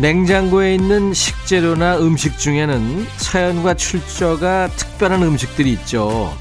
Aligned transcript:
냉장고에 0.00 0.76
있는 0.76 1.12
식재료나 1.12 1.98
음식 1.98 2.38
중에는 2.38 3.04
사연과 3.16 3.74
출처가 3.74 4.68
특별한 4.76 5.24
음식들이 5.24 5.72
있죠. 5.72 6.36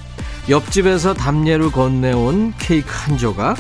옆집에서 0.48 1.16
담례를 1.16 1.72
건네온 1.72 2.54
케이크 2.60 2.88
한 2.88 3.18
조각, 3.18 3.58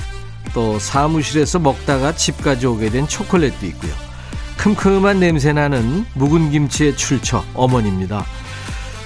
또 0.53 0.77
사무실에서 0.77 1.57
먹다가 1.57 2.15
집까지 2.15 2.67
오게 2.67 2.91
된 2.91 3.07
초콜릿도 3.07 3.65
있고요. 3.65 3.91
큼큼한 4.57 5.19
냄새 5.19 5.51
나는 5.51 6.05
묵은 6.13 6.51
김치의 6.51 6.95
출처, 6.95 7.43
어머니입니다. 7.55 8.23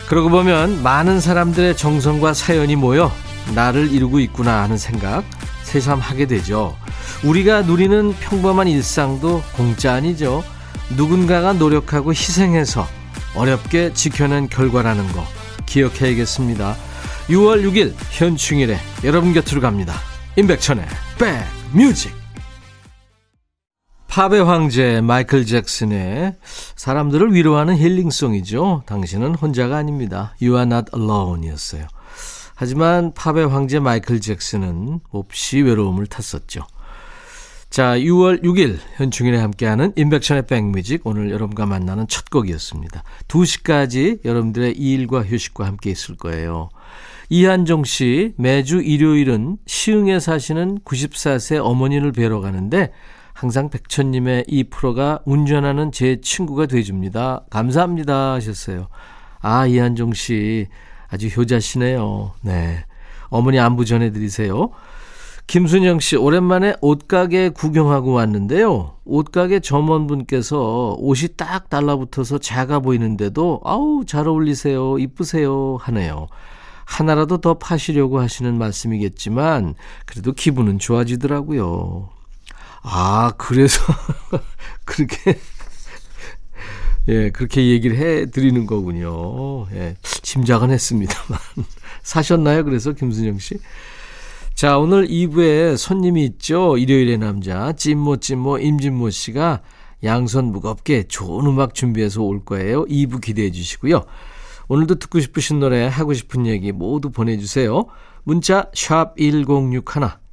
그러고 0.10 0.30
보면 0.30 0.84
많은 0.84 1.22
사람들의 1.22 1.78
정성과 1.78 2.34
사연이 2.34 2.76
모여 2.76 3.14
나를 3.56 3.94
이루고 3.94 4.20
있구나 4.20 4.62
하는 4.64 4.78
생각 4.78 5.24
새삼 5.64 6.00
하게 6.00 6.26
되죠. 6.26 6.76
우리가 7.24 7.62
누리는 7.62 8.14
평범한 8.20 8.68
일상도 8.68 9.42
공짜 9.56 9.94
아니죠. 9.94 10.44
누군가가 10.96 11.54
노력하고 11.54 12.12
희생해서 12.12 12.88
어렵게 13.36 13.94
지켜낸 13.94 14.50
결과라는 14.50 15.08
거 15.14 15.24
기억해야겠습니다. 15.66 16.76
6월 17.28 17.64
6일 17.64 17.94
현충일에 18.12 18.78
여러분 19.04 19.34
곁으로 19.34 19.62
갑니다. 19.62 19.94
임백천의 20.38 20.86
백뮤직 21.74 22.12
팝의 24.08 24.44
황제 24.44 25.00
마이클 25.00 25.46
잭슨의 25.46 26.36
사람들을 26.76 27.34
위로하는 27.34 27.78
힐링송이죠. 27.78 28.84
당신은 28.86 29.36
혼자가 29.36 29.78
아닙니다. 29.78 30.36
You 30.42 30.56
are 30.58 30.64
not 30.64 30.92
alone 30.94 31.48
이었어요. 31.48 31.88
하지만 32.56 33.14
팝의 33.14 33.48
황제 33.48 33.80
마이클 33.80 34.20
잭슨은 34.20 35.00
몹시 35.12 35.62
외로움을 35.62 36.08
탔었죠. 36.08 36.68
자, 37.72 37.98
6월 37.98 38.44
6일 38.44 38.80
현충일에 38.98 39.38
함께하는 39.38 39.94
인백션의 39.96 40.46
백뮤직 40.46 41.08
오늘 41.08 41.32
여러분과 41.32 41.66
만나는 41.66 42.06
첫 42.10 42.30
곡이었습니다. 42.30 43.02
2시까지 43.30 44.26
여러분들의 44.26 44.74
일과 44.74 45.24
휴식과 45.24 45.66
함께 45.66 45.90
있을 45.90 46.18
거예요. 46.18 46.68
이한종 47.30 47.86
씨 47.86 48.34
매주 48.36 48.82
일요일은 48.82 49.56
시흥에 49.68 50.20
사시는 50.20 50.80
94세 50.80 51.66
어머니를 51.66 52.12
뵈러 52.12 52.42
가는데 52.42 52.92
항상 53.32 53.70
백천님의 53.70 54.48
이 54.50 54.66
프로가 54.66 55.22
운전하는 55.24 55.94
제 55.94 56.20
친구가 56.20 56.66
돼줍니다. 56.66 57.46
감사합니다 57.50 58.34
하셨어요. 58.34 58.90
아 59.40 59.66
이한종 59.66 60.12
씨 60.12 60.68
아주 61.08 61.28
효자시네요. 61.28 62.34
네. 62.42 62.84
어머니 63.30 63.60
안부 63.60 63.86
전해드리세요. 63.86 64.72
김순영 65.52 66.00
씨, 66.00 66.16
오랜만에 66.16 66.76
옷가게 66.80 67.50
구경하고 67.50 68.14
왔는데요. 68.14 68.96
옷가게 69.04 69.60
점원분께서 69.60 70.96
옷이 70.98 71.28
딱 71.36 71.70
달라붙어서 71.70 72.38
작아 72.38 72.80
보이는데도, 72.80 73.60
아우, 73.66 74.06
잘 74.08 74.30
어울리세요. 74.30 74.98
이쁘세요. 74.98 75.78
하네요. 75.82 76.30
하나라도 76.86 77.40
더 77.40 77.56
파시려고 77.56 78.22
하시는 78.22 78.58
말씀이겠지만, 78.58 79.76
그래도 80.06 80.32
기분은 80.32 80.80
좋아지더라고요. 80.80 82.08
아, 82.84 83.34
그래서, 83.38 83.82
그렇게, 84.86 85.38
예, 87.10 87.30
그렇게 87.32 87.68
얘기를 87.72 87.98
해 87.98 88.26
드리는 88.28 88.66
거군요. 88.66 89.68
예, 89.74 89.98
짐작은 90.02 90.72
했습니다만. 90.72 91.40
사셨나요? 92.04 92.64
그래서 92.64 92.94
김순영 92.94 93.40
씨? 93.40 93.60
자, 94.62 94.78
오늘 94.78 95.08
2부에 95.08 95.76
손님이 95.76 96.24
있죠. 96.26 96.78
일요일의 96.78 97.18
남자, 97.18 97.72
찐모 97.72 98.18
찐모 98.18 98.60
임진모 98.60 99.10
씨가 99.10 99.64
양손 100.04 100.52
무겁게 100.52 101.02
좋은 101.08 101.48
음악 101.48 101.74
준비해서 101.74 102.22
올 102.22 102.46
거예요. 102.46 102.86
2부 102.86 103.22
기대해 103.22 103.50
주시고요. 103.50 104.04
오늘도 104.68 105.00
듣고 105.00 105.20
싶으신 105.20 105.60
노래, 105.60 105.88
하고 105.88 106.14
싶은 106.14 106.46
얘기 106.46 106.72
모두 106.72 107.10
보내주세요. 107.10 107.88
문자 108.22 108.70
1061, 108.76 109.82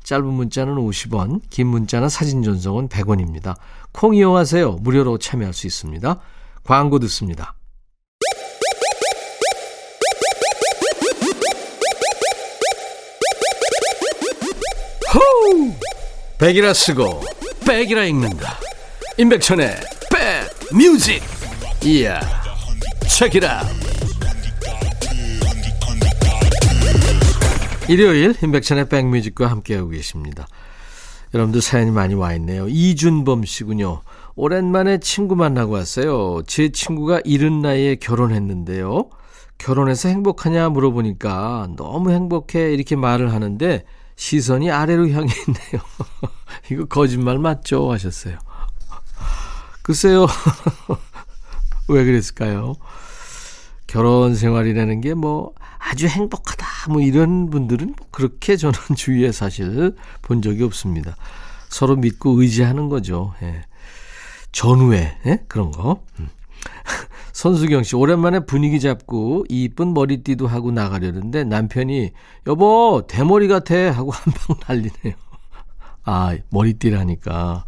짧은 0.04 0.26
문자는 0.26 0.74
50원, 0.74 1.40
긴 1.48 1.68
문자나 1.68 2.10
사진 2.10 2.42
전송은 2.42 2.90
100원입니다. 2.90 3.56
콩 3.92 4.14
이용하세요. 4.14 4.72
무료로 4.82 5.16
참여할 5.16 5.54
수 5.54 5.66
있습니다. 5.66 6.20
광고 6.64 6.98
듣습니다. 6.98 7.54
백이라 16.38 16.72
쓰고 16.72 17.20
백이라 17.66 18.04
읽는다. 18.04 18.58
임백천의 19.16 19.74
백 20.12 20.76
뮤직. 20.76 21.20
이야. 21.84 22.20
책이라. 23.08 23.64
일요일 27.88 28.36
임백천의 28.40 28.88
백뮤직과 28.88 29.48
함께하고 29.48 29.88
계십니다. 29.88 30.46
여러분들 31.34 31.60
사연이 31.60 31.90
많이 31.90 32.14
와 32.14 32.32
있네요. 32.34 32.68
이준범 32.68 33.44
씨군요. 33.44 34.02
오랜만에 34.36 34.98
친구 35.00 35.34
만나고 35.34 35.72
왔어요. 35.72 36.42
제 36.46 36.68
친구가 36.68 37.20
이른 37.24 37.62
나이에 37.62 37.96
결혼했는데요. 37.96 39.10
결혼해서 39.58 40.08
행복하냐 40.08 40.68
물어보니까 40.68 41.70
너무 41.76 42.12
행복해 42.12 42.72
이렇게 42.72 42.94
말을 42.94 43.32
하는데 43.32 43.82
시선이 44.18 44.70
아래로 44.70 45.08
향해 45.10 45.32
있네요. 45.46 45.80
이거 46.72 46.84
거짓말 46.86 47.38
맞죠? 47.38 47.90
하셨어요. 47.92 48.36
글쎄요. 49.82 50.26
왜 51.88 52.04
그랬을까요? 52.04 52.74
결혼 53.86 54.34
생활이라는 54.34 55.00
게 55.00 55.14
뭐 55.14 55.54
아주 55.78 56.06
행복하다 56.08 56.66
뭐 56.90 57.00
이런 57.00 57.48
분들은 57.48 57.94
그렇게 58.10 58.56
저는 58.56 58.74
주위에 58.96 59.30
사실 59.32 59.94
본 60.20 60.42
적이 60.42 60.64
없습니다. 60.64 61.16
서로 61.68 61.94
믿고 61.96 62.40
의지하는 62.42 62.88
거죠. 62.88 63.34
예. 63.42 63.64
전후에 64.50 65.16
예? 65.26 65.44
그런 65.46 65.70
거. 65.70 66.02
음. 66.18 66.28
손수경 67.32 67.82
씨, 67.84 67.94
오랜만에 67.96 68.40
분위기 68.40 68.80
잡고 68.80 69.46
이쁜 69.48 69.94
머리띠도 69.94 70.46
하고 70.46 70.70
나가려는데 70.72 71.44
남편이 71.44 72.10
여보, 72.46 73.04
대머리 73.08 73.48
같아 73.48 73.74
하고 73.92 74.10
한 74.16 74.32
방 74.34 74.56
날리네요. 74.68 75.14
아, 76.04 76.36
머리띠라니까. 76.50 77.64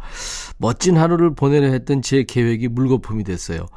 멋진 0.57 0.97
하루를 0.97 1.35
보내려 1.35 1.67
했던 1.67 2.01
제 2.01 2.23
계획이 2.23 2.67
물거품이 2.69 3.23
됐어요. 3.23 3.67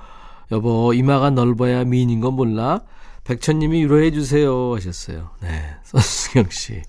여보, 0.52 0.92
이마가 0.94 1.30
넓어야 1.30 1.84
미인인 1.84 2.20
건 2.20 2.34
몰라? 2.34 2.80
백천님이 3.24 3.80
위로해 3.84 4.10
주세요 4.10 4.74
하셨어요. 4.74 5.30
네, 5.40 5.76
손수경 5.84 6.46
씨. 6.50 6.82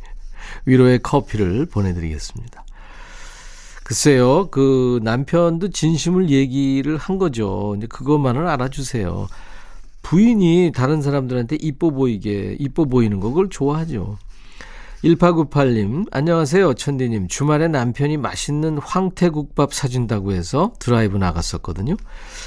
위로의 0.66 1.00
커피를 1.00 1.66
보내드리겠습니다. 1.66 2.65
글쎄요, 3.86 4.48
그 4.50 5.00
남편도 5.04 5.70
진심을 5.70 6.32
얘기를 6.32 6.98
한 6.98 7.20
거죠. 7.20 7.76
이제 7.78 7.86
그것만을 7.86 8.48
알아주세요. 8.48 9.28
부인이 10.02 10.72
다른 10.74 11.04
사람들한테 11.04 11.58
이뻐 11.62 11.92
보이게, 11.92 12.56
이뻐 12.58 12.86
보이는 12.86 13.20
거, 13.20 13.30
그걸 13.30 13.48
좋아하죠. 13.48 14.18
1898님, 15.04 16.08
안녕하세요, 16.10 16.74
천디님. 16.74 17.28
주말에 17.28 17.68
남편이 17.68 18.18
맛있는 18.18 18.80
황태국밥 18.80 19.72
사준다고 19.72 20.31
해서 20.31 20.74
드라이브 20.80 21.18
나갔었거든요. 21.18 21.96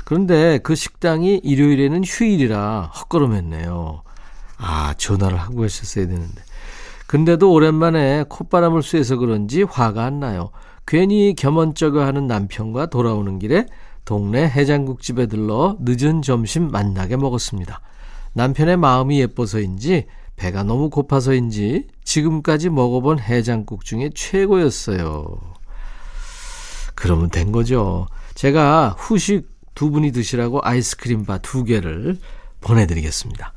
그런데 0.04 0.58
그 0.58 0.74
식당이 0.74 1.42
일요일에는 1.44 2.02
휴일이라 2.04 2.90
헛걸음했네요. 2.96 4.02
아, 4.56 4.94
전화를 4.98 5.38
하고 5.38 5.62
하셨어야 5.62 6.08
되는데. 6.08 6.42
근데도 7.06 7.52
오랜만에 7.52 8.24
콧바람을 8.28 8.82
쐬서 8.82 9.18
그런지 9.18 9.62
화가 9.62 10.04
안 10.04 10.18
나요. 10.18 10.50
괜히 10.88 11.34
겸언쩍어 11.36 12.00
하는 12.00 12.26
남편과 12.26 12.86
돌아오는 12.86 13.38
길에 13.38 13.66
동네 14.06 14.48
해장국집에 14.48 15.26
들러 15.26 15.76
늦은 15.80 16.22
점심 16.22 16.70
만나게 16.70 17.18
먹었습니다. 17.18 17.82
남편의 18.32 18.78
마음이 18.78 19.20
예뻐서인지 19.20 20.06
배가 20.36 20.62
너무 20.62 20.88
고파서인지 20.88 21.88
지금까지 22.04 22.70
먹어본 22.70 23.20
해장국 23.20 23.84
중에 23.84 24.08
최고였어요. 24.14 25.38
그러면 26.94 27.28
된 27.28 27.52
거죠. 27.52 28.06
제가 28.34 28.96
후식 28.96 29.46
두 29.74 29.90
분이 29.90 30.10
드시라고 30.12 30.60
아이스크림 30.62 31.26
바 31.26 31.36
두 31.38 31.64
개를 31.64 32.18
보내드리겠습니다. 32.62 33.52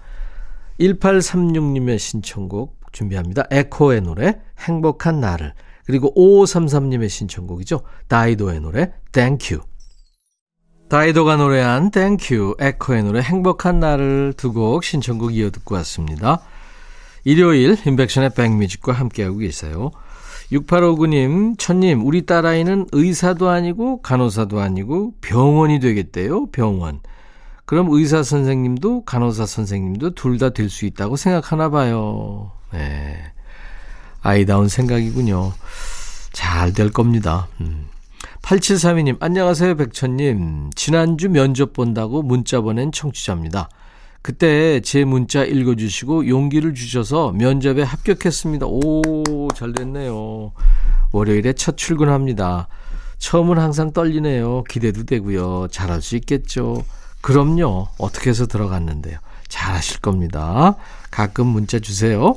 1836님의 0.81 1.97
신청곡 1.97 2.77
준비합니다. 2.91 3.45
에코의 3.51 4.01
노래 4.01 4.37
행복한 4.59 5.21
나를 5.21 5.53
그리고 5.85 6.13
5533님의 6.15 7.09
신청곡이죠. 7.09 7.81
다이도의 8.07 8.59
노래 8.61 8.91
Thank 9.11 9.55
You 9.55 9.67
다이도가 10.89 11.37
노래한 11.37 11.91
Thank 11.91 12.37
You 12.37 12.55
에코의 12.59 13.03
노래 13.03 13.21
행복한 13.21 13.79
나를 13.79 14.33
두곡 14.35 14.83
신청곡 14.83 15.35
이어 15.35 15.49
듣고 15.49 15.75
왔습니다. 15.75 16.41
일요일 17.23 17.77
인백션의 17.85 18.31
백뮤직과 18.35 18.91
함께하고 18.93 19.37
계세요. 19.37 19.91
6859님, 20.51 21.57
천님, 21.57 22.05
우리 22.05 22.25
딸아이는 22.25 22.87
의사도 22.91 23.47
아니고 23.47 24.01
간호사도 24.01 24.59
아니고 24.59 25.13
병원이 25.21 25.79
되겠대요, 25.79 26.47
병원. 26.47 26.99
그럼 27.65 27.87
의사 27.91 28.21
선생님도 28.21 29.05
간호사 29.05 29.45
선생님도 29.45 30.15
둘 30.15 30.37
다 30.37 30.49
될 30.49 30.67
수 30.67 30.85
있다고 30.85 31.15
생각하나 31.15 31.69
봐요. 31.69 32.51
네. 32.73 33.15
아이다운 34.21 34.67
생각이군요. 34.67 35.53
잘 36.31 36.73
될 36.73 36.91
겁니다. 36.91 37.47
음. 37.59 37.87
8732님, 38.41 39.17
안녕하세요, 39.19 39.75
백천님. 39.75 40.71
지난주 40.75 41.29
면접 41.29 41.73
본다고 41.73 42.21
문자 42.21 42.61
보낸 42.61 42.91
청취자입니다. 42.91 43.69
그때 44.21 44.79
제 44.81 45.03
문자 45.03 45.43
읽어주시고 45.43 46.27
용기를 46.27 46.73
주셔서 46.75 47.31
면접에 47.31 47.81
합격했습니다. 47.81 48.67
오, 48.67 49.47
잘 49.55 49.73
됐네요. 49.73 50.51
월요일에 51.11 51.53
첫 51.53 51.75
출근합니다. 51.77 52.67
처음은 53.17 53.57
항상 53.57 53.91
떨리네요. 53.93 54.63
기대도 54.69 55.03
되고요. 55.05 55.67
잘할 55.71 56.01
수 56.01 56.15
있겠죠. 56.17 56.83
그럼요. 57.21 57.87
어떻게 57.97 58.29
해서 58.29 58.45
들어갔는데요. 58.47 59.17
잘하실 59.47 59.99
겁니다. 60.01 60.75
가끔 61.09 61.47
문자 61.47 61.79
주세요. 61.79 62.35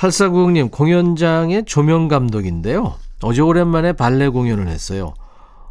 8490님, 0.00 0.70
공연장의 0.70 1.66
조명 1.66 2.08
감독인데요. 2.08 2.94
어제 3.22 3.42
오랜만에 3.42 3.92
발레 3.92 4.28
공연을 4.28 4.66
했어요. 4.66 5.12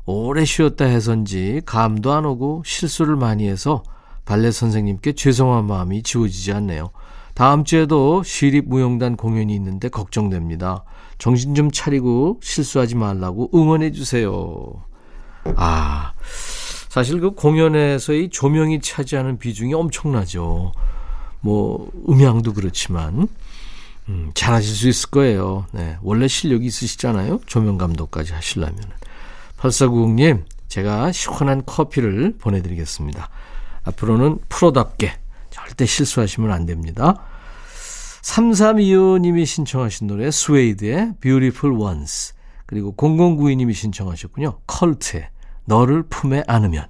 오래 0.06 0.46
쉬었다 0.46 0.86
해서인지 0.86 1.62
감도 1.66 2.14
안 2.14 2.26
오고 2.26 2.62
실수를 2.64 3.16
많이 3.16 3.48
해서 3.48 3.82
발레 4.26 4.52
선생님께 4.52 5.14
죄송한 5.14 5.66
마음이 5.66 6.04
지워지지 6.04 6.54
않네요. 6.54 6.92
다음 7.34 7.64
주에도 7.64 8.22
시립무용단 8.22 9.16
공연이 9.16 9.56
있는데 9.56 9.90
걱정됩니다. 9.90 10.84
정신 11.18 11.56
좀 11.56 11.72
차리고 11.72 12.40
실수하지 12.44 12.96
말라고 12.96 13.50
응원해 13.56 13.92
주세요. 13.92 14.74
아, 15.56 16.14
사실 16.90 17.20
그 17.20 17.32
공연에서의 17.32 18.30
조명이 18.30 18.80
차지하는 18.82 19.40
비중이 19.40 19.74
엄청나죠. 19.74 20.72
뭐 21.42 21.90
음향도 22.08 22.54
그렇지만 22.54 23.28
음, 24.10 24.32
잘하실 24.34 24.76
수 24.76 24.90
있을 24.90 25.10
거예요. 25.12 25.66
네, 25.72 25.98
원래 26.02 26.28
실력이 26.28 26.66
있으시잖아요. 26.66 27.42
조명 27.46 27.78
감독까지 27.78 28.34
하시려면. 28.34 28.82
8490님, 29.60 30.44
제가 30.68 31.12
시원한 31.12 31.64
커피를 31.66 32.36
보내드리겠습니다. 32.38 33.30
앞으로는 33.84 34.40
프로답게 34.50 35.14
절대 35.50 35.86
실수하시면 35.86 36.52
안 36.52 36.66
됩니다. 36.66 37.16
3325님이 38.24 39.46
신청하신 39.46 40.08
노래 40.08 40.30
스웨이드의 40.32 41.14
Beautiful 41.22 41.80
Ones 41.80 42.34
그리고 42.66 42.94
0092님이 42.96 43.74
신청하셨군요. 43.74 44.60
컬트의 44.68 45.30
너를 45.66 46.04
품에 46.04 46.44
안으면 46.48 46.88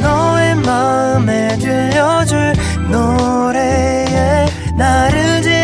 너의 0.00 0.54
마음에 0.56 1.56
들려줄 1.58 2.52
노래에 2.90 4.46
나를 4.76 5.42
지금 5.42 5.63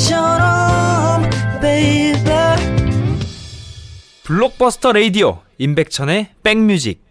지금처럼 0.00 1.28
baby 1.60 2.14
블록버스터 4.24 4.92
레이디오 4.92 5.40
임백천의 5.58 6.30
백뮤직 6.42 7.04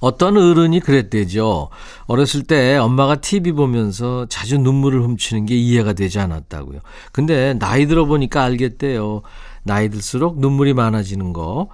어떤 0.00 0.36
어른이 0.36 0.80
그랬대죠. 0.80 1.68
어렸을 2.06 2.42
때 2.42 2.76
엄마가 2.76 3.16
TV 3.16 3.52
보면서 3.52 4.26
자주 4.28 4.58
눈물을 4.58 5.00
훔치는 5.00 5.46
게 5.46 5.54
이해가 5.54 5.92
되지 5.92 6.18
않았다고요. 6.18 6.80
근데 7.12 7.54
나이 7.54 7.86
들어보니까 7.86 8.42
알겠대요. 8.42 9.22
나이 9.62 9.88
들수록 9.88 10.40
눈물이 10.40 10.74
많아지는 10.74 11.32
거. 11.32 11.68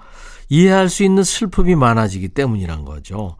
이해할 0.47 0.89
수 0.89 1.03
있는 1.03 1.23
슬픔이 1.23 1.73
많아지기 1.73 2.29
때문이란 2.29 2.85
거죠. 2.85 3.35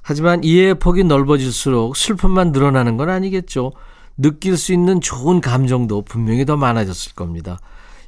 하지만 0.00 0.42
이해의 0.42 0.78
폭이 0.78 1.04
넓어질수록 1.04 1.94
슬픔만 1.94 2.52
늘어나는 2.52 2.96
건 2.96 3.10
아니겠죠. 3.10 3.72
느낄 4.16 4.56
수 4.56 4.72
있는 4.72 5.00
좋은 5.00 5.40
감정도 5.40 6.02
분명히 6.02 6.44
더 6.44 6.56
많아졌을 6.56 7.14
겁니다. 7.14 7.58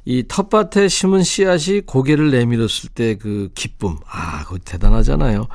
이 0.05 0.23
텃밭에 0.27 0.87
심은 0.87 1.23
씨앗이 1.23 1.81
고개를 1.81 2.31
내밀었을 2.31 2.89
때 2.95 3.15
그 3.15 3.49
기쁨. 3.53 3.97
아, 4.09 4.43
그거 4.45 4.57
대단하잖아요. 4.63 5.47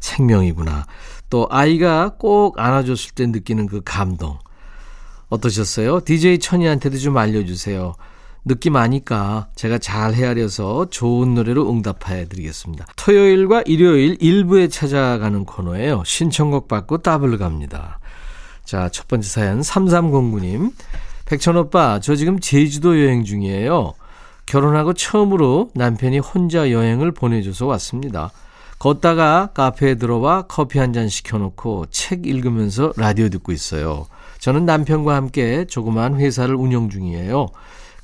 생명이구나. 0.00 0.86
또 1.28 1.48
아이가 1.50 2.14
꼭 2.18 2.60
안아줬을 2.60 3.14
때 3.14 3.26
느끼는 3.26 3.66
그 3.66 3.80
감동. 3.84 4.38
어떠셨어요? 5.28 6.00
DJ 6.04 6.38
천이한테도 6.38 6.98
좀 6.98 7.16
알려주세요. 7.16 7.94
느낌 8.44 8.76
아니까 8.76 9.48
제가 9.56 9.78
잘 9.78 10.14
헤아려서 10.14 10.86
좋은 10.88 11.34
노래로 11.34 11.68
응답해 11.68 12.28
드리겠습니다. 12.28 12.86
토요일과 12.94 13.64
일요일 13.66 14.16
일부에 14.20 14.68
찾아가는 14.68 15.44
코너예요. 15.44 16.04
신청곡 16.06 16.68
받고 16.68 16.98
더블 16.98 17.38
갑니다. 17.38 17.98
자, 18.66 18.88
첫 18.90 19.08
번째 19.08 19.28
사연 19.28 19.60
3309님. 19.60 20.72
백천 21.24 21.56
오빠, 21.56 21.98
저 22.00 22.14
지금 22.16 22.38
제주도 22.40 23.00
여행 23.02 23.24
중이에요. 23.24 23.94
결혼하고 24.46 24.92
처음으로 24.92 25.70
남편이 25.74 26.18
혼자 26.20 26.70
여행을 26.70 27.12
보내줘서 27.12 27.66
왔습니다. 27.66 28.30
걷다가 28.78 29.50
카페에 29.54 29.94
들어와 29.94 30.42
커피 30.42 30.78
한 30.78 30.92
잔 30.92 31.08
시켜놓고 31.08 31.86
책 31.90 32.26
읽으면서 32.26 32.92
라디오 32.96 33.28
듣고 33.28 33.52
있어요. 33.52 34.06
저는 34.38 34.66
남편과 34.66 35.14
함께 35.16 35.64
조그마한 35.64 36.16
회사를 36.20 36.54
운영 36.54 36.90
중이에요. 36.90 37.48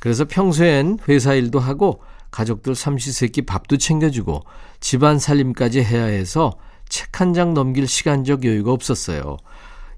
그래서 0.01 0.25
평소엔 0.25 0.99
회사 1.09 1.35
일도 1.35 1.61
하고 1.61 2.03
가족들 2.31 2.75
삼시세끼 2.75 3.43
밥도 3.43 3.77
챙겨주고 3.77 4.43
집안 4.81 5.19
살림까지 5.19 5.83
해야 5.85 6.05
해서 6.05 6.55
책 6.89 7.21
한 7.21 7.35
장 7.35 7.55
넘길 7.55 7.87
시간적 7.87 8.45
여유가 8.45 8.73
없었어요. 8.73 9.37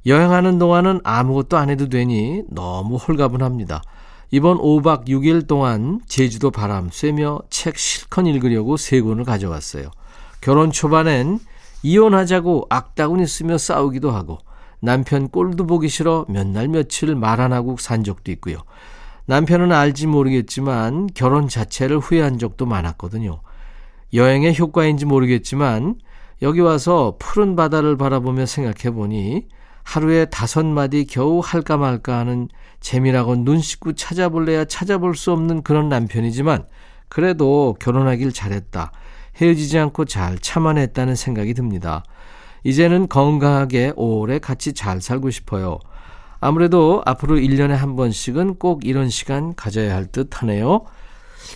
여행하는 0.06 0.58
동안은 0.58 1.00
아무것도 1.02 1.56
안 1.56 1.70
해도 1.70 1.88
되니 1.88 2.42
너무 2.48 2.96
홀가분합니다. 2.96 3.82
이번 4.30 4.58
5박 4.58 5.06
6일 5.06 5.46
동안 5.46 6.00
제주도 6.06 6.50
바람 6.50 6.90
쐬며 6.90 7.40
책 7.50 7.78
실컷 7.78 8.26
읽으려고 8.26 8.76
세 8.76 9.00
권을 9.00 9.24
가져왔어요. 9.24 9.90
결혼 10.40 10.70
초반엔 10.72 11.38
이혼하자고 11.82 12.66
악다구니 12.68 13.26
쓰며 13.26 13.56
싸우기도 13.58 14.10
하고 14.10 14.38
남편 14.80 15.28
꼴도 15.28 15.66
보기 15.66 15.88
싫어 15.88 16.26
몇 16.28 16.46
날 16.46 16.68
며칠 16.68 17.14
말 17.14 17.40
안 17.40 17.52
하고 17.52 17.76
산 17.78 18.04
적도 18.04 18.30
있고요. 18.32 18.58
남편은 19.26 19.72
알지 19.72 20.06
모르겠지만 20.06 21.08
결혼 21.14 21.48
자체를 21.48 21.98
후회한 21.98 22.38
적도 22.38 22.66
많았거든요. 22.66 23.40
여행의 24.12 24.58
효과인지 24.58 25.06
모르겠지만 25.06 25.94
여기 26.42 26.60
와서 26.60 27.16
푸른 27.18 27.56
바다를 27.56 27.96
바라보며 27.96 28.44
생각해 28.44 28.94
보니 28.94 29.46
하루에 29.84 30.24
다섯 30.24 30.66
마디 30.66 31.06
겨우 31.06 31.40
할까 31.44 31.76
말까 31.76 32.18
하는 32.18 32.48
재미라고 32.80 33.36
눈 33.36 33.60
씻고 33.60 33.92
찾아볼래야 33.92 34.64
찾아볼 34.64 35.14
수 35.14 35.30
없는 35.30 35.62
그런 35.62 35.88
남편이지만 35.88 36.66
그래도 37.08 37.76
결혼하길 37.78 38.32
잘했다. 38.32 38.90
헤어지지 39.36 39.78
않고 39.78 40.04
잘 40.06 40.38
참아냈다는 40.38 41.14
생각이 41.14 41.54
듭니다. 41.54 42.02
이제는 42.64 43.08
건강하게 43.08 43.92
오래 43.96 44.38
같이 44.38 44.72
잘 44.72 45.00
살고 45.00 45.30
싶어요. 45.30 45.78
아무래도 46.40 47.02
앞으로 47.06 47.36
1년에 47.36 47.70
한 47.70 47.94
번씩은 47.96 48.56
꼭 48.56 48.84
이런 48.84 49.08
시간 49.10 49.54
가져야 49.54 49.94
할 49.94 50.06
듯 50.06 50.42
하네요. 50.42 50.84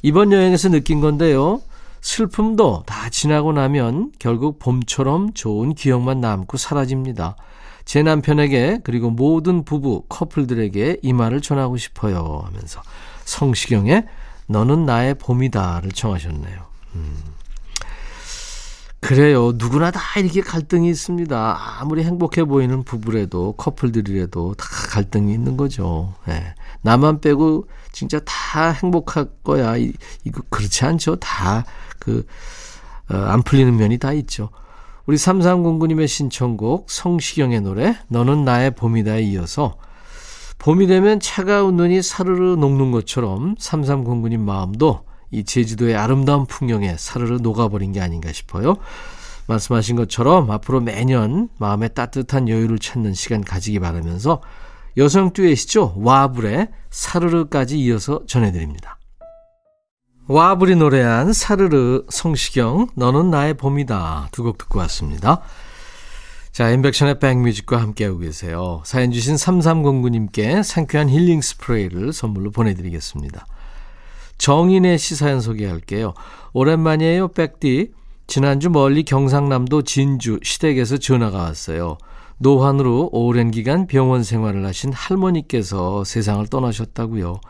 이번 0.03 0.33
여행에서 0.33 0.69
느낀 0.69 1.01
건데요. 1.01 1.61
슬픔도 2.01 2.85
다 2.87 3.11
지나고 3.11 3.53
나면 3.53 4.13
결국 4.19 4.59
봄처럼 4.59 5.33
좋은 5.35 5.75
기억만 5.75 6.21
남고 6.21 6.57
사라집니다. 6.57 7.37
제 7.89 8.03
남편에게 8.03 8.81
그리고 8.85 9.09
모든 9.09 9.65
부부 9.65 10.05
커플들에게 10.11 10.99
이 11.01 11.13
말을 11.15 11.41
전하고 11.41 11.79
싶어요 11.79 12.43
하면서 12.45 12.83
성시경의 13.25 14.05
너는 14.47 14.85
나의 14.85 15.15
봄이다를 15.15 15.93
청하셨네요. 15.93 16.67
음. 16.97 17.17
그래요. 19.01 19.53
누구나 19.55 19.91
다 19.91 20.21
이렇게 20.21 20.43
갈등이 20.43 20.87
있습니다. 20.91 21.79
아무리 21.81 22.05
행복해 22.05 22.45
보이는 22.45 22.83
부부래도 22.83 23.53
커플들이라도 23.53 24.53
다 24.57 24.67
갈등이 24.91 25.33
있는 25.33 25.57
거죠. 25.57 26.13
네. 26.27 26.55
나만 26.83 27.23
빼고 27.23 27.69
진짜 27.93 28.21
다 28.27 28.71
행복할 28.71 29.31
거야. 29.43 29.79
이, 29.79 29.95
거 30.31 30.43
그렇지 30.51 30.85
않죠. 30.85 31.17
다 31.17 31.65
그, 31.99 32.27
어, 33.11 33.17
안 33.17 33.43
풀리는 33.43 33.75
면이 33.75 33.97
다 33.97 34.13
있죠. 34.13 34.51
우리 35.09 35.17
3309님의 35.17 36.07
신청곡 36.07 36.91
성시경의 36.91 37.63
노래 37.63 37.97
너는 38.09 38.45
나의 38.45 38.73
봄이다에 38.73 39.23
이어서 39.23 39.79
봄이 40.59 40.87
되면 40.87 41.19
차가운 41.19 41.77
눈이 41.77 42.03
사르르 42.03 42.57
녹는 42.57 42.91
것처럼 42.91 43.55
3309님 43.55 44.39
마음도 44.41 45.07
이 45.31 45.45
제주도의 45.45 45.97
아름다운 45.97 46.45
풍경에 46.45 46.97
사르르 46.99 47.39
녹아버린 47.39 47.93
게 47.93 48.03
아닌가 48.03 48.31
싶어요. 48.35 48.77
말씀하신 49.47 49.97
것처럼 49.97 50.51
앞으로 50.51 50.83
매년 50.83 51.49
마음에 51.57 51.89
따뜻한 51.89 52.51
여유를 52.51 52.79
찾는 52.79 53.15
시간 53.15 53.43
가지기 53.43 53.79
바라면서 53.79 54.43
여성 54.99 55.33
듀엣이죠. 55.33 55.95
와불의 55.97 56.69
사르르까지 56.91 57.79
이어서 57.79 58.27
전해드립니다. 58.27 58.98
와불이 60.29 60.77
노래한 60.77 61.33
사르르 61.33 62.05
성시경 62.11 62.89
너는 62.95 63.31
나의 63.31 63.55
봄이다 63.55 64.29
두 64.31 64.43
곡 64.43 64.59
듣고 64.59 64.79
왔습니다. 64.81 65.41
자, 66.53 66.69
인백션의 66.71 67.19
백뮤직과 67.19 67.81
함께하고 67.81 68.19
계세요. 68.19 68.83
사연 68.85 69.11
주신 69.11 69.37
3309님께 69.37 70.63
상쾌한 70.63 71.09
힐링 71.09 71.41
스프레이를 71.41 72.13
선물로 72.13 72.51
보내드리겠습니다. 72.51 73.47
정인혜 74.37 74.99
씨 74.99 75.15
사연 75.17 75.41
소개할게요. 75.41 76.13
오랜만이에요, 76.53 77.29
백디. 77.29 77.93
지난주 78.27 78.69
멀리 78.69 79.05
경상남도 79.05 79.83
진주 79.83 80.41
시댁에서 80.43 80.99
전화가 80.99 81.39
왔어요. 81.39 81.97
노환으로 82.37 83.09
오랜 83.13 83.51
기간 83.51 83.87
병원 83.87 84.23
생활을 84.23 84.67
하신 84.67 84.93
할머니께서 84.93 86.05
세상을 86.05 86.47
떠나셨다고요. 86.49 87.41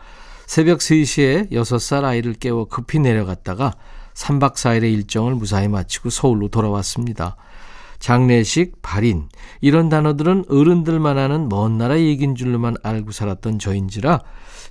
새벽 0.49 0.79
3시에 0.79 1.51
6살 1.51 2.03
아이를 2.05 2.33
깨워 2.33 2.65
급히 2.65 2.97
내려갔다가 2.97 3.75
3박 4.15 4.55
4일의 4.55 4.91
일정을 4.93 5.35
무사히 5.35 5.67
마치고 5.67 6.09
서울로 6.09 6.47
돌아왔습니다. 6.47 7.35
장례식, 7.99 8.81
발인 8.81 9.29
이런 9.61 9.89
단어들은 9.89 10.45
어른들만 10.49 11.19
하는 11.19 11.49
먼 11.49 11.77
나라 11.77 11.99
얘기인 11.99 12.33
줄로만 12.33 12.77
알고 12.81 13.11
살았던 13.11 13.59
저인지라 13.59 14.21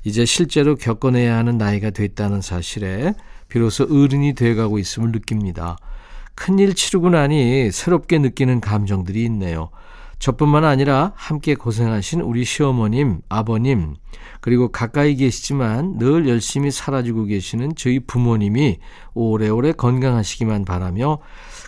이제 0.03 0.25
실제로 0.25 0.75
겪어내야 0.75 1.37
하는 1.37 1.59
나이가 1.59 1.91
됐다는 1.91 2.41
사실에 2.41 3.15
비로소 3.47 3.85
어른이 3.85 4.35
돼가고 4.35 4.81
있음을 4.81 5.13
느낍니다. 5.13 5.77
큰일 6.35 6.75
치르고 6.75 7.11
나니 7.11 7.71
새롭게 7.71 8.19
느끼는 8.19 8.61
감정들이 8.61 9.23
있네요. 9.27 9.71
저뿐만 10.19 10.65
아니라 10.65 11.13
함께 11.15 11.55
고생하신 11.55 12.23
우리 12.23 12.45
시어머님, 12.45 13.21
아버님, 13.29 13.95
그리고 14.41 14.69
가까이 14.69 15.15
계시지만 15.15 15.99
늘 15.99 16.29
열심히 16.29 16.71
살아주고 16.71 17.25
계시는 17.27 17.73
저희 17.77 18.01
부모님이 18.01 18.79
오래오래 19.15 19.73
건강하시기만 19.73 20.65
바라며 20.65 21.19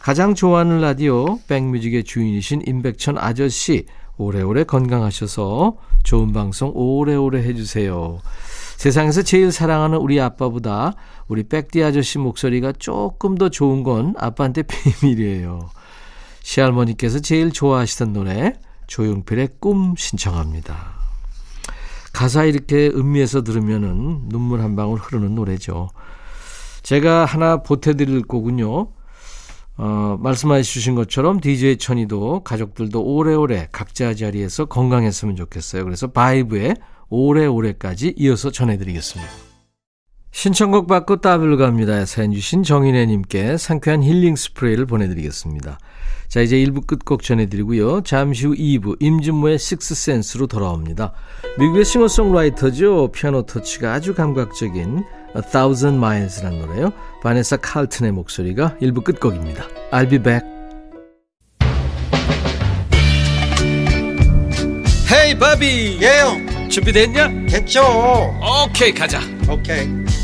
가장 0.02 0.34
좋아하는 0.34 0.80
라디오 0.80 1.38
백뮤직의 1.46 2.04
주인이신 2.04 2.62
임백천 2.66 3.18
아저씨 3.18 3.86
오래오래 4.16 4.64
건강하셔서 4.64 5.76
좋은 6.02 6.32
방송 6.32 6.72
오래오래 6.74 7.42
해주세요. 7.42 8.18
세상에서 8.76 9.22
제일 9.22 9.52
사랑하는 9.52 9.98
우리 9.98 10.20
아빠보다 10.20 10.94
우리 11.28 11.44
백디 11.44 11.82
아저씨 11.82 12.18
목소리가 12.18 12.72
조금 12.78 13.36
더 13.36 13.48
좋은 13.48 13.82
건 13.82 14.14
아빠한테 14.18 14.62
비밀이에요. 14.62 15.70
시할머니께서 16.42 17.20
제일 17.20 17.52
좋아하시던 17.52 18.12
노래 18.12 18.54
조용필의 18.86 19.50
꿈 19.60 19.94
신청합니다. 19.96 21.00
가사 22.12 22.44
이렇게 22.44 22.88
음미해서 22.88 23.42
들으면은 23.42 24.28
눈물 24.28 24.60
한 24.60 24.76
방울 24.76 24.98
흐르는 24.98 25.34
노래죠. 25.34 25.90
제가 26.82 27.24
하나 27.24 27.62
보태드릴 27.62 28.22
거군요. 28.22 28.88
어, 29.76 30.18
말씀해 30.20 30.62
주신 30.62 30.94
것처럼 30.94 31.40
DJ 31.40 31.78
천이도 31.78 32.42
가족들도 32.44 33.02
오래오래 33.02 33.68
각자 33.72 34.14
자리에서 34.14 34.66
건강했으면 34.66 35.36
좋겠어요. 35.36 35.84
그래서 35.84 36.08
바이브의 36.08 36.74
오래오래까지 37.08 38.14
이어서 38.18 38.50
전해드리겠습니다. 38.50 39.49
신청곡 40.32 40.86
받고 40.86 41.16
따블 41.16 41.56
갑니다. 41.56 42.04
사연 42.06 42.32
주신 42.32 42.62
정인혜님께 42.62 43.56
상쾌한 43.56 44.02
힐링 44.02 44.36
스프레이를 44.36 44.86
보내드리겠습니다. 44.86 45.78
자, 46.28 46.40
이제 46.40 46.56
1부 46.56 46.86
끝곡 46.86 47.22
전해드리고요. 47.24 48.02
잠시 48.02 48.46
후 48.46 48.54
2부 48.54 48.96
임진모의 49.00 49.58
식스센스로 49.58 50.46
돌아옵니다. 50.46 51.12
미국의 51.58 51.84
싱어송라이터죠. 51.84 53.10
피아노 53.12 53.42
터치가 53.42 53.92
아주 53.92 54.14
감각적인 54.14 55.04
A 55.36 55.42
Thousand 55.50 55.96
Miles라는 55.96 56.60
노래요. 56.60 56.92
바네사 57.22 57.56
칼튼의 57.56 58.12
목소리가 58.12 58.76
1부 58.80 59.02
끝곡입니다. 59.02 59.64
I'll 59.90 60.08
be 60.08 60.18
back. 60.20 60.46
헤이 65.12 65.36
바비 65.36 65.98
예영 66.00 66.68
준비됐냐? 66.68 67.46
됐죠 67.48 67.82
오케이 68.64 68.92
가자 68.94 69.20
오케이 69.48 69.88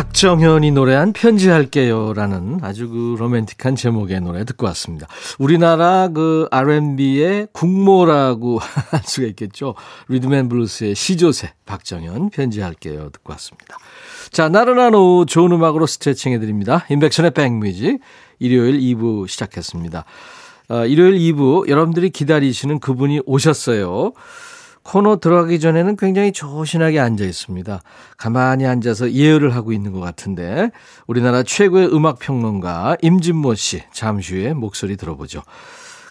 박정현이 0.00 0.70
노래한 0.70 1.12
편지할게요라는 1.12 2.60
아주 2.62 2.88
그 2.88 3.16
로맨틱한 3.18 3.76
제목의 3.76 4.22
노래 4.22 4.46
듣고 4.46 4.64
왔습니다. 4.68 5.06
우리나라 5.38 6.08
그 6.08 6.48
R&B의 6.50 7.48
국모라고 7.52 8.60
할 8.64 9.02
수가 9.04 9.26
있겠죠. 9.26 9.74
rhythm 10.08 10.35
and 10.35 10.48
blues의 10.48 10.94
시조새 10.94 11.52
박정현 11.66 12.30
편지할게요 12.30 13.10
듣고 13.10 13.32
왔습니다. 13.34 13.76
자, 14.30 14.48
나른한 14.48 14.94
오후 14.94 15.26
좋은 15.26 15.52
음악으로 15.52 15.86
스트레칭 15.86 16.32
해드립니다. 16.32 16.86
인백션의 16.88 17.32
백뮤직 17.32 18.00
일요일 18.38 18.80
2부 18.80 19.28
시작했습니다. 19.28 20.06
어, 20.70 20.86
일요일 20.86 21.18
2부 21.18 21.68
여러분들이 21.68 22.08
기다리시는 22.08 22.80
그분이 22.80 23.20
오셨어요. 23.26 24.14
코너 24.82 25.16
들어가기 25.16 25.60
전에는 25.60 25.96
굉장히 25.96 26.32
조신하게 26.32 26.98
앉아 27.00 27.24
있습니다. 27.24 27.80
가만히 28.16 28.66
앉아서 28.66 29.12
예열을 29.12 29.54
하고 29.54 29.72
있는 29.72 29.92
것 29.92 30.00
같은데 30.00 30.70
우리나라 31.06 31.42
최고의 31.42 31.94
음악 31.94 32.18
평론가 32.18 32.96
임진모 33.02 33.54
씨 33.54 33.82
잠시 33.92 34.34
후에 34.34 34.52
목소리 34.52 34.96
들어보죠. 34.96 35.42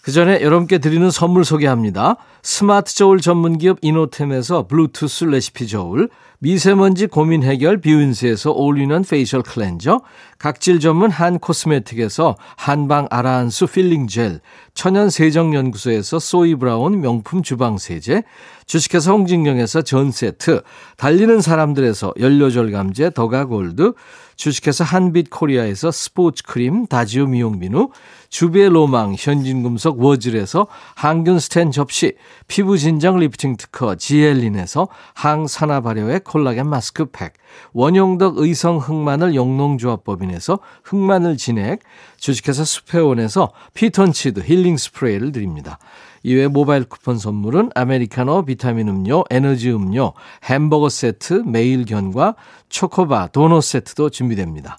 그 0.02 0.12
전에 0.12 0.42
여러분께 0.42 0.78
드리는 0.78 1.12
선물 1.12 1.44
소개합니다. 1.44 2.16
스마트 2.42 2.96
저울 2.96 3.20
전문 3.20 3.58
기업 3.58 3.78
이노템에서 3.82 4.66
블루투스 4.68 5.26
레시피 5.26 5.68
저울, 5.68 6.10
미세먼지 6.42 7.06
고민 7.08 7.44
해결 7.44 7.82
뷰인스에서 7.82 8.52
올리는 8.52 9.02
페이셜 9.04 9.44
클렌저, 9.44 10.00
각질 10.38 10.80
전문 10.80 11.12
한 11.12 11.38
코스메틱에서 11.38 12.38
한방 12.56 13.08
아라한수 13.12 13.68
필링 13.68 14.08
젤, 14.08 14.40
천연 14.74 15.10
세정 15.10 15.54
연구소에서 15.54 16.18
소이 16.18 16.56
브라운 16.56 17.02
명품 17.02 17.44
주방 17.44 17.78
세제, 17.78 18.24
주식회사 18.68 19.12
홍진경에서 19.12 19.82
전 19.82 20.12
세트, 20.12 20.62
달리는 20.96 21.42
사람들에서 21.42 22.14
연료절 22.18 22.72
감제 22.72 23.10
더가 23.10 23.44
골드, 23.44 23.92
주식회사 24.40 24.86
한빛코리아에서 24.86 25.92
스포츠 25.92 26.44
크림 26.44 26.88
다지오 26.88 27.26
미용 27.26 27.60
비누, 27.60 27.90
주비의 28.30 28.70
로망 28.70 29.16
현진금속 29.20 30.00
워즐에서 30.00 30.68
항균 30.96 31.40
스텐 31.40 31.72
접시, 31.72 32.14
피부 32.48 32.78
진정 32.78 33.20
리프팅 33.20 33.58
특허 33.58 33.96
지엘린에서 33.96 34.88
항산화 35.14 35.82
발효의 35.82 36.22
콜라겐 36.22 36.70
마스크팩, 36.70 37.34
원용덕 37.74 38.38
의성 38.38 38.78
흑마늘 38.78 39.36
영농조합법인에서 39.36 40.60
흑마늘 40.86 41.36
진액, 41.36 41.82
주식회사 42.16 42.64
수페온에서 42.64 43.52
피톤치드 43.74 44.40
힐링 44.46 44.78
스프레이를 44.78 45.34
드립니다. 45.34 45.80
이외 46.24 46.48
모바일 46.48 46.84
쿠폰 46.86 47.18
선물은 47.18 47.72
아메리카노 47.76 48.46
비타민 48.46 48.88
음료, 48.90 49.24
에너지 49.30 49.72
음료, 49.72 50.14
햄버거 50.44 50.90
세트, 50.90 51.44
매일 51.46 51.86
견과 51.86 52.36
초코바, 52.70 53.28
도넛 53.28 53.64
세트도 53.64 54.10
준비됩니다. 54.10 54.78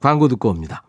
광고 0.00 0.28
듣고 0.28 0.48
옵니다. 0.48 0.82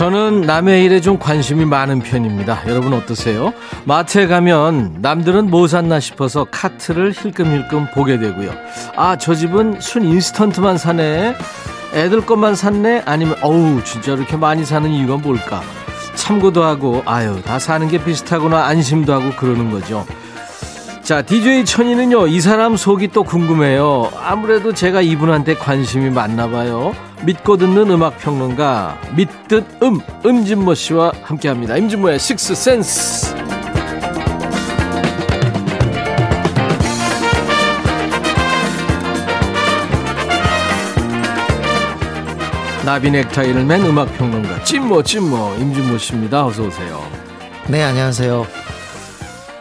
저는 0.00 0.40
남의 0.40 0.82
일에 0.82 1.02
좀 1.02 1.18
관심이 1.18 1.66
많은 1.66 2.00
편입니다. 2.00 2.62
여러분 2.68 2.94
어떠세요? 2.94 3.52
마트에 3.84 4.26
가면 4.26 5.00
남들은 5.02 5.50
뭐 5.50 5.68
샀나 5.68 6.00
싶어서 6.00 6.46
카트를 6.50 7.12
힐끔힐끔 7.12 7.88
보게 7.92 8.18
되고요. 8.18 8.50
아, 8.96 9.16
저 9.18 9.34
집은 9.34 9.82
순 9.82 10.06
인스턴트만 10.06 10.78
사네. 10.78 11.36
애들 11.92 12.24
것만 12.24 12.54
샀네. 12.54 13.02
아니면 13.04 13.36
어우, 13.42 13.84
진짜 13.84 14.14
이렇게 14.14 14.38
많이 14.38 14.64
사는 14.64 14.88
이유가 14.88 15.18
뭘까? 15.18 15.60
참고도 16.14 16.64
하고 16.64 17.02
아유, 17.04 17.42
다 17.44 17.58
사는 17.58 17.86
게 17.86 18.02
비슷하구나 18.02 18.64
안심도 18.68 19.12
하고 19.12 19.36
그러는 19.36 19.70
거죠. 19.70 20.06
자, 21.02 21.20
DJ 21.20 21.66
천이는요, 21.66 22.26
이 22.28 22.40
사람 22.40 22.74
속이 22.74 23.08
또 23.08 23.22
궁금해요. 23.22 24.10
아무래도 24.24 24.72
제가 24.72 25.02
이분한테 25.02 25.56
관심이 25.56 26.08
많나 26.08 26.48
봐요. 26.48 26.94
믿고 27.24 27.56
듣는 27.56 27.90
음악 27.90 28.18
평론가, 28.18 28.98
믿듯 29.14 29.82
음, 29.82 30.00
임진모 30.24 30.74
씨와 30.74 31.12
함께 31.22 31.48
합니다. 31.48 31.76
임진모의 31.76 32.18
식스 32.18 32.54
센스. 32.54 33.34
나비 42.84 43.10
넥타이를 43.10 43.66
맨 43.66 43.84
음악 43.84 44.16
평론가, 44.16 44.64
찐모, 44.64 45.02
찐모, 45.02 45.56
임진모 45.60 45.98
씨입니다. 45.98 46.46
어서 46.46 46.62
오세요. 46.66 47.02
네, 47.68 47.82
안녕하세요. 47.82 48.46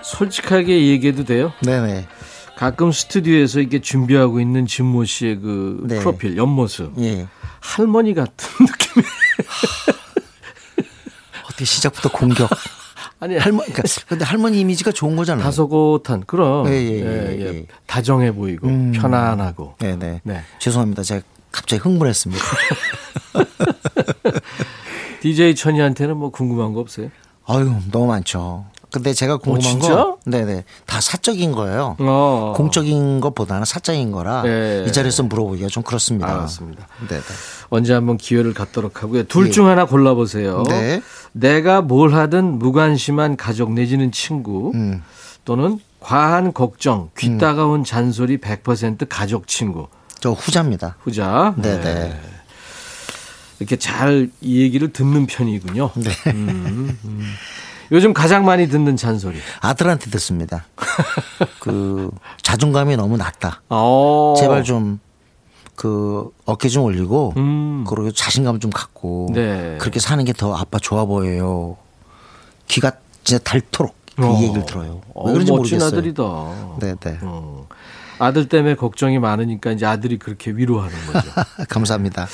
솔직하게 0.02 0.88
얘기해도 0.88 1.26
돼요? 1.26 1.52
네네. 1.62 2.08
가끔 2.56 2.92
스튜디오에서 2.92 3.60
이렇게 3.60 3.80
준비하고 3.80 4.40
있는 4.40 4.66
진모 4.66 5.04
씨의 5.06 5.40
그 5.42 5.80
네. 5.84 6.00
프로필 6.00 6.38
옆모습 6.38 6.94
예. 7.00 7.28
할머니 7.60 8.14
같은 8.14 8.48
느낌이 8.66 9.06
어떻게 11.46 11.66
시작부터 11.66 12.10
공격. 12.10 12.50
아니 13.22 13.38
할머니, 13.38 13.72
그러니까 13.74 14.02
근데 14.08 14.24
할머니 14.24 14.62
이미지가 14.62 14.94
좋은 14.94 15.18
거잖아요. 15.18 15.44
다소곳한 15.44 16.24
그런 16.26 16.68
예, 16.68 16.72
예, 16.72 17.02
예, 17.02 17.42
예. 17.42 17.66
다정해 17.86 18.34
보이고 18.34 18.68
음. 18.68 18.94
편안하고 18.94 19.76
네네. 19.80 20.22
네. 20.24 20.44
죄송합니다. 20.60 21.04
제가 21.04 21.22
갑자기 21.52 21.82
흥분했습니다. 21.82 22.42
DJ 25.22 25.56
천이한테는 25.56 26.16
뭐 26.16 26.30
궁금한 26.30 26.74
거 26.74 26.80
없어요? 26.80 27.10
아유, 27.46 27.74
너무 27.92 28.08
많죠. 28.08 28.66
근데 28.92 29.14
제가 29.14 29.38
궁금한 29.38 29.60
어, 29.60 29.80
진짜? 29.80 29.96
거, 29.96 30.18
네네, 30.26 30.64
다 30.86 31.00
사적인 31.00 31.52
거예요. 31.52 31.96
어. 32.00 32.54
공적인 32.56 33.20
것보다는 33.20 33.66
사적인 33.66 34.12
거라 34.12 34.42
네. 34.44 34.86
이 34.88 34.92
자리에서 34.92 35.24
물어보기가 35.24 35.68
좀 35.68 35.84
그렇습니다. 35.84 36.28
알았습니다. 36.28 36.88
네네. 37.08 37.22
언제 37.70 37.94
한번 37.94 38.18
기회를 38.18 38.54
갖도록 38.54 39.04
하고요. 39.04 39.24
둘 39.24 39.48
예. 39.48 39.52
중 39.52 39.68
하나 39.68 39.86
골라보세요. 39.86 40.64
네. 40.68 41.02
내가 41.34 41.82
뭘 41.82 42.14
하든 42.14 42.58
무관심한 42.58 43.38
가족 43.38 43.74
내지는 43.74 44.12
친구 44.12 44.72
음. 44.74 45.04
또는 45.46 45.80
과한 46.00 46.54
걱정, 46.54 47.10
귀 47.18 47.38
따가운 47.38 47.84
잔소리 47.84 48.38
100% 48.40 49.08
가족 49.10 49.48
친구. 49.48 49.88
저 50.20 50.32
후자입니다. 50.32 50.96
후자. 51.02 51.54
네네. 51.58 52.20
이렇게 53.60 53.76
잘 53.76 54.30
이 54.42 54.62
얘기를 54.62 54.92
듣는 54.94 55.26
편이군요. 55.28 55.92
네. 55.96 56.12
요즘 57.92 58.14
가장 58.14 58.46
많이 58.46 58.68
듣는 58.68 58.96
잔소리. 58.96 59.38
아들한테 59.62 60.10
듣습니다. 60.12 60.66
그 61.60 62.12
자존감이 62.42 62.96
너무 62.98 63.18
낮다. 63.18 63.62
어. 63.70 64.36
제발 64.38 64.64
좀 64.64 65.00
그 65.80 66.30
어깨 66.46 66.68
좀 66.68 66.84
올리고 66.84 67.34
음. 67.38 67.86
그리고 67.88 68.12
자신감 68.12 68.60
좀 68.60 68.70
갖고 68.70 69.30
네. 69.34 69.78
그렇게 69.80 70.02
사는 70.02 70.22
게 70.26 70.34
더 70.34 70.54
아빠 70.54 70.78
좋아 70.78 71.06
보여요. 71.06 71.78
귀가 72.68 72.92
진짜 73.24 73.42
닳도록 73.46 73.96
그 74.18 74.26
어. 74.28 74.42
얘기를 74.42 74.66
들어요. 74.66 75.00
어, 75.16 75.28
왜 75.28 75.32
그런지 75.34 75.54
멋진 75.54 75.78
모르겠어요. 75.80 75.88
아들이다. 75.88 76.24
네 76.82 76.96
네. 77.00 77.20
어. 77.22 77.66
아들 78.20 78.48
때문에 78.50 78.76
걱정이 78.76 79.18
많으니까 79.20 79.72
이제 79.72 79.86
아들이 79.86 80.20
그렇게 80.20 80.52
위로하는 80.52 80.94
거죠. 81.12 81.32
감사합니다. 81.70 82.28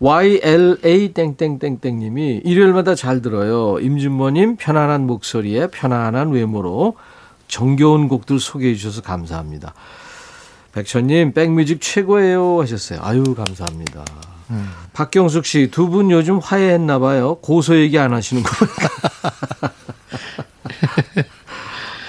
YLA 0.00 1.12
땡땡땡땡 1.14 1.98
님이 1.98 2.40
일요일마다 2.44 2.94
잘 2.94 3.22
들어요. 3.22 3.78
임준모 3.80 4.30
님 4.30 4.56
편안한 4.56 5.06
목소리에 5.06 5.68
편안한 5.68 6.30
외모로 6.32 6.94
정겨운 7.48 8.08
곡들 8.08 8.40
소개해 8.40 8.74
주셔서 8.74 9.02
감사합니다. 9.02 9.74
백천님 10.72 11.32
백뮤직 11.32 11.80
최고예요 11.80 12.60
하셨어요. 12.62 12.98
아유 13.02 13.22
감사합니다. 13.34 14.04
박경숙 14.92 15.44
씨 15.46 15.70
두 15.70 15.88
분 15.88 16.10
요즘 16.10 16.38
화해했나 16.38 16.98
봐요. 16.98 17.36
고소 17.36 17.76
얘기 17.76 17.98
안 17.98 18.12
하시는 18.12 18.42
거 18.42 18.50
보니까 18.56 18.88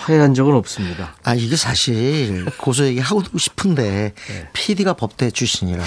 화해한 0.07 0.33
적은 0.33 0.55
없습니다. 0.55 1.15
아 1.23 1.35
이게 1.35 1.57
사실 1.57 2.45
고소 2.57 2.85
얘기 2.85 2.99
하고 2.99 3.21
싶은데 3.37 4.13
네. 4.15 4.49
PD가 4.53 4.93
법대 4.93 5.29
출신이라 5.31 5.83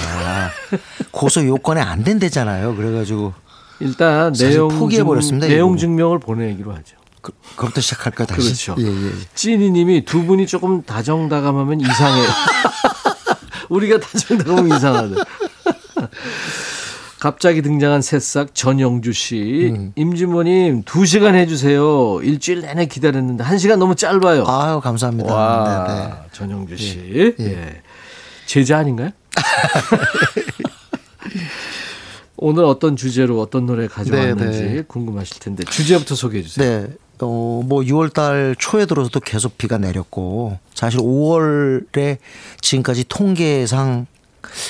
고소 1.11 1.47
요건에 1.47 1.81
안 1.81 2.05
된대잖아요. 2.05 2.77
그래가지고 2.77 3.33
일단 3.81 4.35
내용 4.35 4.69
포기해 4.79 5.03
버렸습니다, 5.05 5.47
증, 5.47 5.55
내용. 5.55 5.77
증명을 5.79 6.19
보내기로 6.19 6.71
하죠. 6.73 6.97
그, 7.23 7.33
그부터 7.57 7.81
시작할까 7.81 8.27
다시. 8.27 8.43
그렇죠. 8.43 8.77
예, 8.79 8.87
예. 8.87 9.13
찐이님이 9.35 10.05
두 10.05 10.25
분이 10.25 10.47
조금 10.47 10.83
다정다감하면 10.83 11.81
이상해요. 11.81 12.29
우리가 13.71 14.01
다정다감하면 14.01 14.77
이상하다. 14.77 15.25
갑자기 17.21 17.61
등장한 17.61 18.01
새싹 18.01 18.55
전영주 18.55 19.13
씨, 19.13 19.71
음. 19.75 19.93
임진모님 19.95 20.85
두 20.85 21.05
시간 21.05 21.35
해주세요. 21.35 22.21
일주일 22.23 22.63
내내 22.63 22.87
기다렸는데 22.87 23.45
한 23.45 23.59
시간 23.59 23.79
너무 23.79 23.95
짧아요. 23.95 24.47
아유 24.47 24.81
감사합니다. 24.81 25.35
와, 25.35 25.87
네 25.87 25.95
네. 25.95 26.15
전영주 26.33 26.79
씨, 26.79 27.35
예. 27.39 27.83
제자 28.47 28.79
아닌가요? 28.79 29.11
오늘 32.39 32.65
어떤 32.65 32.97
주제로 32.97 33.39
어떤 33.43 33.67
노래 33.67 33.87
가져왔는지 33.87 34.61
네, 34.61 34.75
네. 34.77 34.83
궁금하실 34.83 35.41
텐데 35.41 35.63
주제부터 35.65 36.15
소개해 36.15 36.43
주세요. 36.43 36.87
네. 36.87 36.95
어, 37.21 37.63
뭐 37.67 37.83
6월 37.83 38.15
달 38.15 38.57
초에 38.59 38.87
들어서도 38.87 39.21
계속 39.21 39.59
비가 39.59 39.77
내렸고 39.77 40.59
사실 40.75 41.01
5월에 41.01 42.17
지금까지 42.63 43.05
통계상 43.11 44.07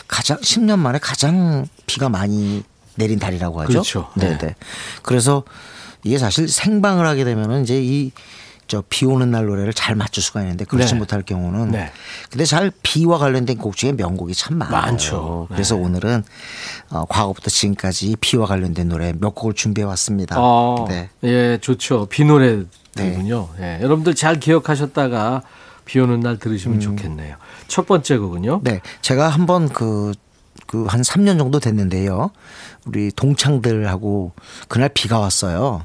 가장 0.09 0.39
10년 0.39 0.79
만에 0.79 0.99
가장 0.99 1.67
비가 1.87 2.09
많이 2.09 2.63
내린 2.97 3.19
달이라고 3.19 3.61
하죠. 3.63 3.69
그렇죠. 3.69 4.11
네, 4.15 4.37
네. 4.39 4.55
그래서 5.03 5.43
이게 6.03 6.19
사실 6.19 6.49
생방을 6.49 7.07
하게 7.07 7.25
되면은 7.25 7.63
이제 7.63 7.81
이 7.83 8.11
저비 8.71 9.05
오는 9.05 9.33
날 9.33 9.47
노래를 9.47 9.73
잘 9.73 9.97
맞출 9.97 10.23
수가 10.23 10.43
있는데 10.43 10.65
그렇지 10.65 10.93
네. 10.93 10.99
못할 11.01 11.23
경우는 11.23 11.73
네. 11.73 11.91
근데 12.31 12.45
잘 12.45 12.71
비와 12.83 13.19
관련된 13.19 13.59
곡 13.59 13.77
중에 13.77 13.93
명곡이 13.93 14.33
참 14.33 14.59
많아요. 14.59 14.81
많죠. 14.81 15.47
네. 15.51 15.57
그래서 15.57 15.75
오늘은 15.75 16.23
어, 16.91 17.05
과거부터 17.09 17.51
지금까지 17.51 18.17
비와 18.21 18.47
관련된 18.47 18.89
노래 18.89 19.13
몇 19.19 19.35
곡을 19.35 19.55
준비해 19.55 19.85
왔습니다. 19.89 20.37
아, 20.39 20.85
네. 20.89 21.11
예, 21.25 21.59
좋죠. 21.61 22.07
비 22.07 22.25
노래군요. 22.25 23.49
예, 23.59 23.81
여러분들 23.83 24.15
잘 24.15 24.39
기억하셨다가 24.39 25.43
비 25.85 25.99
오는 25.99 26.21
날 26.21 26.39
들으시면 26.39 26.79
좋겠네요. 26.79 27.37
첫 27.71 27.87
번째 27.87 28.19
곡은요. 28.19 28.61
네, 28.65 28.81
제가 29.01 29.29
한번 29.29 29.69
그, 29.69 30.13
그 30.67 30.87
한 30.87 31.01
3년 31.03 31.39
정도 31.39 31.61
됐는데요. 31.61 32.31
우리 32.85 33.11
동창들하고 33.13 34.33
그날 34.69 34.89
비가 34.89 35.19
왔어요. 35.19 35.85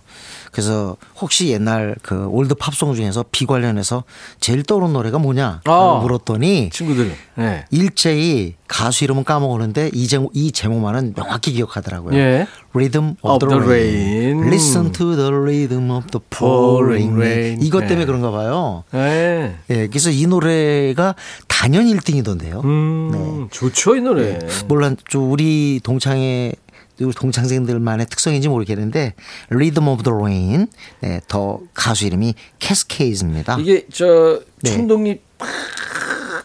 그래서 0.55 0.95
혹시 1.19 1.49
옛날 1.49 1.97
그 2.01 2.27
old 2.27 2.55
팝송 2.55 2.95
중에서 2.95 3.25
비 3.29 3.45
관련해서 3.45 4.05
제일 4.39 4.63
떠오르는 4.63 4.93
노래가 4.93 5.19
뭐냐 5.19 5.59
아. 5.65 5.99
물었더니 6.01 6.69
친구들. 6.71 7.11
네. 7.35 7.65
일제히 7.71 8.55
가수 8.65 9.03
이름은 9.03 9.25
까먹었는데 9.25 9.91
이 9.93 10.07
제목 10.07 10.31
이 10.33 10.53
제목만은 10.53 11.13
명확히 11.13 11.51
기억하더라고요. 11.51 12.17
예. 12.17 12.47
Rhythm 12.73 13.15
of, 13.21 13.33
Of 13.33 13.39
the, 13.39 13.49
the 13.49 13.67
rain. 13.69 14.37
rain. 14.39 14.47
Listen 14.47 14.91
to 14.93 15.15
the 15.17 15.29
rhythm 15.29 15.91
of 15.91 16.07
the 16.07 16.21
Pouring 16.29 17.15
rain. 17.19 17.61
이것 17.61 17.81
때문에 17.81 17.99
네. 17.99 18.05
그런가 18.05 18.31
봐요. 18.31 18.85
네. 18.93 19.55
예, 19.69 19.87
그래서 19.87 20.09
이 20.09 20.25
노래가 20.25 21.15
단연 21.49 21.85
1등이던데요. 21.85 22.63
음, 22.63 23.49
좋죠, 23.51 23.97
이 23.97 24.01
노래. 24.01 24.39
물론 24.67 24.95
좀 25.07 25.31
우리 25.31 25.81
동창의 25.83 26.53
우리 27.01 27.13
동창생들만의 27.13 28.05
특성인지 28.07 28.47
모르겠는데 28.47 29.13
Rhythm 29.49 29.87
of 29.89 30.03
the 30.03 30.15
Rain 30.15 30.67
네, 31.01 31.21
더 31.27 31.59
가수 31.73 32.05
이름이 32.05 32.35
캐스케이즈입니다. 32.59 33.57
이게 33.59 33.85
저 33.91 34.41
네. 34.61 34.71
천둥이 34.71 35.19
팍 35.37 35.47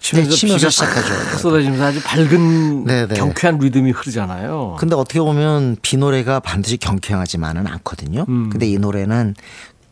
치면서, 0.00 0.30
네, 0.30 0.36
치면서 0.36 0.70
시작하죠. 0.70 1.08
싹 1.08 1.38
쏟아지면서 1.38 1.84
아주 1.84 2.00
밝은 2.02 2.84
네, 2.84 3.06
네. 3.06 3.14
경쾌한 3.14 3.58
리듬이 3.58 3.92
흐르잖아요. 3.92 4.76
근데 4.80 4.96
어떻게 4.96 5.20
보면 5.20 5.76
비 5.82 5.96
노래가 5.96 6.40
반드시 6.40 6.78
경쾌하지만은 6.78 7.66
않거든요. 7.66 8.24
음. 8.28 8.50
근데 8.50 8.66
이 8.66 8.78
노래는 8.78 9.34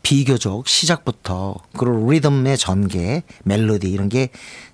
비교적 0.01 0.67
시작부터 0.67 1.55
그리고 1.77 2.11
리듬의 2.11 2.57
전개, 2.57 3.23
멜로디 3.43 3.89
이런 3.89 4.09
게 4.09 4.29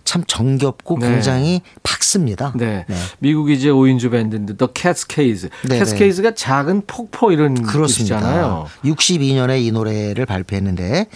참 0.05 0.23
정겹고 0.25 0.99
네. 0.99 1.09
굉장히 1.09 1.61
밝습니다. 1.83 2.53
네. 2.55 2.85
미국 3.19 3.49
이제 3.49 3.69
5인조 3.69 4.11
밴드인데 4.11 4.55
The 4.55 4.67
Cascades. 4.67 5.49
네, 5.67 5.79
캐스케이즈가 5.79 6.35
작은 6.35 6.83
폭포 6.85 7.31
이런 7.31 7.55
그렇습니다. 7.55 8.19
뜻이잖아요. 8.19 8.67
62년에 8.85 9.61
이 9.63 9.71
노래를 9.71 10.27
발표했는데 10.27 11.07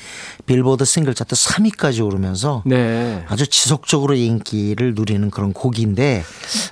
빌보드 0.48 0.84
싱글 0.86 1.14
차트 1.14 1.36
3위까지 1.36 2.04
오르면서 2.04 2.64
네. 2.66 3.24
아주 3.30 3.48
지속적으로 3.48 4.16
인기를 4.16 4.96
누리는 4.96 5.30
그런 5.30 5.54
곡인데 5.54 6.24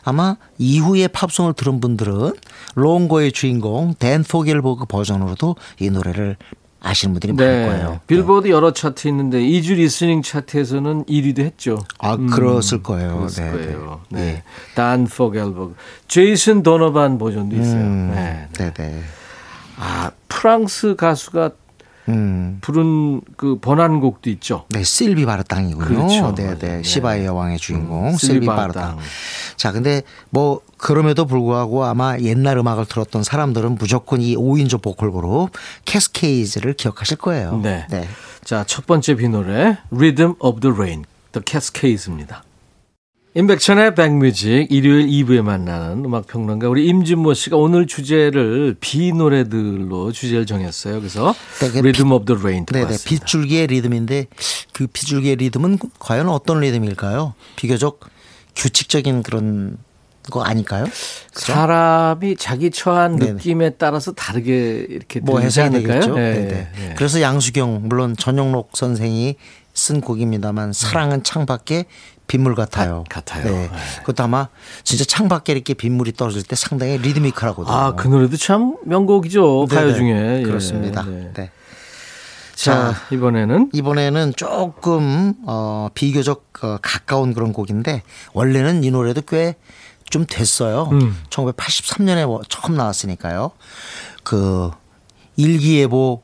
아마 0.04 0.38
이후에 0.58 1.08
팝송을 1.08 1.54
들은 1.54 1.80
분들은 1.80 2.34
Longer의 2.76 3.32
주인공 3.32 3.94
댄 3.94 4.24
포겔버그 4.24 4.86
버전으로도 4.86 5.56
이 5.80 5.92
노래를 5.92 6.38
아시는 6.82 7.14
분들이 7.14 7.34
많을 7.34 7.68
거예요. 7.68 7.90
네. 7.92 8.00
빌보드 8.08 8.50
여러 8.50 8.72
차트 8.72 9.08
있는데 9.08 9.40
easy 9.40 9.76
listening 9.76 10.22
차트에서는 10.22 11.06
1위도 11.06 11.40
했죠. 11.40 11.80
아, 12.00 12.16
그랬을 12.18 12.84
거예요. 12.84 13.18
그랬을 13.20 13.44
네, 13.46 13.52
거예요. 13.52 14.02
네. 14.10 14.20
네. 14.20 14.44
단 14.76 15.06
포겔버그. 15.06 15.76
제이슨 16.08 16.64
도너반 16.64 17.18
버전도 17.18 17.56
있어요. 17.56 17.82
음, 17.82 18.12
네. 18.14 18.48
네, 18.54 18.74
네. 18.74 19.02
아, 19.78 20.12
프랑스 20.28 20.96
가수가 20.96 21.46
음. 21.46 21.67
부른 22.68 23.22
그 23.38 23.60
번안곡도 23.60 24.30
있죠. 24.32 24.66
네, 24.68 24.84
실비 24.84 25.26
바르땅이군요. 25.26 25.86
그렇죠. 25.86 26.36
네. 26.36 26.58
네. 26.60 26.60
네. 26.60 26.84
시바의 26.84 27.26
여왕의 27.26 27.60
주인공 27.60 28.10
음, 28.10 28.18
실비. 28.18 28.46
바르땅. 28.46 28.98
자, 29.56 29.72
근데 29.72 30.02
뭐 30.32 30.60
그럼에도 30.76 31.26
불구하고 31.26 31.86
아마 31.86 32.18
옛날 32.20 32.58
음악을 32.58 32.86
들었던 32.86 33.24
사람들은 33.24 33.76
무조건 33.76 34.22
이 34.22 34.36
5인조 34.36 34.82
보컬 34.82 35.14
그룹 35.14 35.52
캐스케이즈를 35.86 36.74
기억하실 36.74 37.16
거예요. 37.18 37.58
네. 37.64 37.88
네. 37.90 38.06
자, 38.44 38.66
첫 38.68 38.86
번째 38.86 39.16
비노래 39.16 39.78
Rhythm 39.90 40.34
of 40.40 40.60
the 40.60 40.76
Rain, 40.76 41.06
The 41.32 41.42
Cascades입니다. 41.48 42.44
임백천의 43.34 43.94
백뮤직 43.94 44.68
일요일 44.72 45.08
2부에 45.08 45.42
만나는 45.44 46.04
음악평론가 46.06 46.70
우리 46.70 46.88
임진모 46.88 47.36
씨가 47.36 47.58
오늘 47.58 47.86
주제를 47.86 48.76
비 48.80 49.12
노래들로 49.12 50.12
주제를 50.12 50.46
정했어요. 50.48 51.00
그래서 51.00 51.36
네, 51.60 51.70
그 51.70 51.78
Rhythm 51.80 52.12
of 52.14 52.26
the 52.26 52.40
Rain 52.40 52.66
듣고 52.66 52.80
네네. 52.80 52.98
빗줄기의 53.06 53.68
리듬인데 53.68 54.28
그 54.74 54.88
빗줄기의 54.88 55.36
리듬은 55.36 55.78
과연 56.00 56.30
어떤 56.30 56.62
리듬일까요? 56.62 57.36
비교적 57.56 58.00
규칙적인 58.56 59.22
그런 59.22 59.78
거 60.32 60.42
아닐까요? 60.42 60.86
그죠? 61.34 61.54
사람이 61.54 62.38
자기 62.38 62.72
처한 62.72 63.18
네네. 63.18 63.34
느낌에 63.34 63.70
따라서 63.72 64.14
다르게 64.14 64.86
이렇게 64.90 65.20
뭐 65.20 65.40
해석이? 65.40 65.70
되겠죠. 65.84 66.16
네. 66.16 66.72
네. 66.76 66.96
그래서 66.98 67.22
양수경 67.22 67.84
물론 67.84 68.16
전영록 68.18 68.72
선생이 68.74 69.36
쓴 69.76 70.02
곡입니다만 70.02 70.74
사랑은 70.74 71.22
창밖에 71.22 71.86
빗물 72.28 72.56
같아요. 72.56 73.04
가- 73.10 73.22
같아요. 73.22 73.46
네. 73.52 73.68
네. 73.68 73.70
그것도 74.02 74.24
아마 74.24 74.50
진짜 74.84 75.04
창밖에 75.06 75.54
이렇게 75.54 75.74
빗물이 75.74 76.14
떨어질 76.14 76.44
때 76.44 76.56
상당히 76.56 76.98
리드미컬하거든요. 76.98 77.74
아, 77.76 77.96
그 77.96 78.08
노래도 78.08 78.38
참 78.38 78.76
명곡이죠. 78.86 79.66
가요 79.68 79.88
네네. 79.88 79.94
중에. 79.98 80.40
예, 80.40 80.44
그렇습니다. 80.44 81.04
네. 81.04 81.32
네. 81.34 81.52
자, 82.56 82.94
이번에는 83.12 83.70
이번에는 83.72 84.34
조금 84.36 85.36
어 85.46 85.90
비교적 85.94 86.48
어, 86.64 86.78
가까운 86.82 87.34
그런 87.34 87.54
곡인데 87.54 88.02
원래는 88.34 88.84
이 88.84 88.92
노래도 88.92 89.22
꽤 89.22 89.56
좀 90.10 90.26
됐어요. 90.26 90.88
음. 90.94 91.18
1983년에 91.30 92.42
처음 92.48 92.76
나왔으니까요. 92.78 93.52
그 94.24 94.72
일기예보 95.36 96.24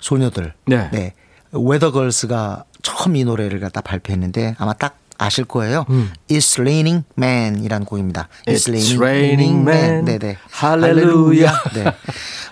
소녀들, 0.00 0.54
네. 0.66 1.12
웨더걸스가 1.50 2.62
처음 2.82 3.16
이 3.16 3.24
노래를 3.24 3.58
갖다 3.58 3.80
발표했는데 3.80 4.54
아마 4.58 4.72
딱 4.74 4.96
아실 5.18 5.44
거예요. 5.44 5.86
음. 5.90 6.12
It's 6.28 6.60
Raining 6.60 7.04
Man이라는 7.18 7.86
곡입니다. 7.86 8.28
It's 8.46 8.96
Raining 8.96 9.60
Man. 9.68 10.04
네네. 10.04 10.36
할렐루야. 10.50 11.62
네. 11.74 11.84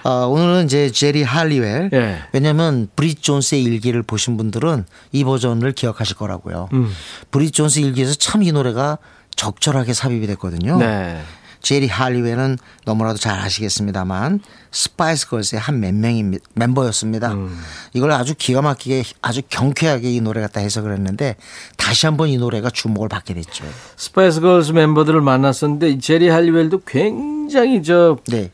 어, 0.04 0.26
오늘은 0.28 0.66
이제 0.66 0.90
제리 0.90 1.22
할리웰. 1.22 1.90
예. 1.92 2.18
왜냐하면 2.32 2.88
브릿 2.96 3.22
존스의 3.22 3.62
일기를 3.62 4.02
보신 4.02 4.36
분들은 4.36 4.84
이 5.12 5.24
버전을 5.24 5.72
기억하실 5.72 6.16
거라고요. 6.16 6.68
음. 6.72 6.92
브릿 7.30 7.52
존스 7.52 7.80
일기에서 7.80 8.14
참 8.14 8.42
이 8.42 8.52
노래가 8.52 8.98
적절하게 9.36 9.94
삽입이 9.94 10.26
됐거든요. 10.28 10.78
네. 10.78 11.20
제리 11.64 11.88
할리웰은 11.88 12.58
너무나도 12.84 13.18
잘 13.18 13.38
아시겠습니다만 13.40 14.40
스파이스 14.70 15.28
걸스의 15.28 15.60
한 15.60 15.80
몇 15.80 15.94
명의 15.94 16.22
미- 16.22 16.38
멤버였습니다. 16.54 17.32
음. 17.32 17.58
이걸 17.94 18.12
아주 18.12 18.34
기가 18.36 18.60
막히게 18.60 19.02
아주 19.22 19.40
경쾌하게 19.48 20.12
이 20.12 20.20
노래 20.20 20.40
갖다 20.42 20.60
해석을 20.60 20.92
했는데 20.92 21.36
다시 21.78 22.04
한번 22.06 22.28
이 22.28 22.36
노래가 22.36 22.68
주목을 22.70 23.08
받게 23.08 23.32
됐죠. 23.34 23.64
스파이스 23.96 24.40
걸스 24.40 24.72
멤버들을 24.72 25.20
만났었는데 25.22 25.88
이 25.90 25.98
제리 26.00 26.28
할리웰도 26.28 26.82
굉장히 26.86 27.82
저 27.82 28.18
네. 28.28 28.50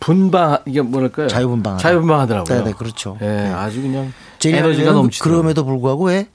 분방 0.00 0.58
이게 0.66 0.80
뭐랄까요? 0.80 1.28
자유분방하다. 1.28 1.82
자유분방하더라고요. 1.82 2.58
네, 2.58 2.64
네, 2.64 2.72
그렇죠. 2.76 3.18
예, 3.20 3.26
네. 3.26 3.52
아주 3.52 3.82
그냥 3.82 4.12
제리 4.38 4.56
에너지가 4.56 4.92
넘치죠. 4.92 5.22
그럼에도 5.22 5.64
불구하고 5.66 6.06
왜 6.06 6.28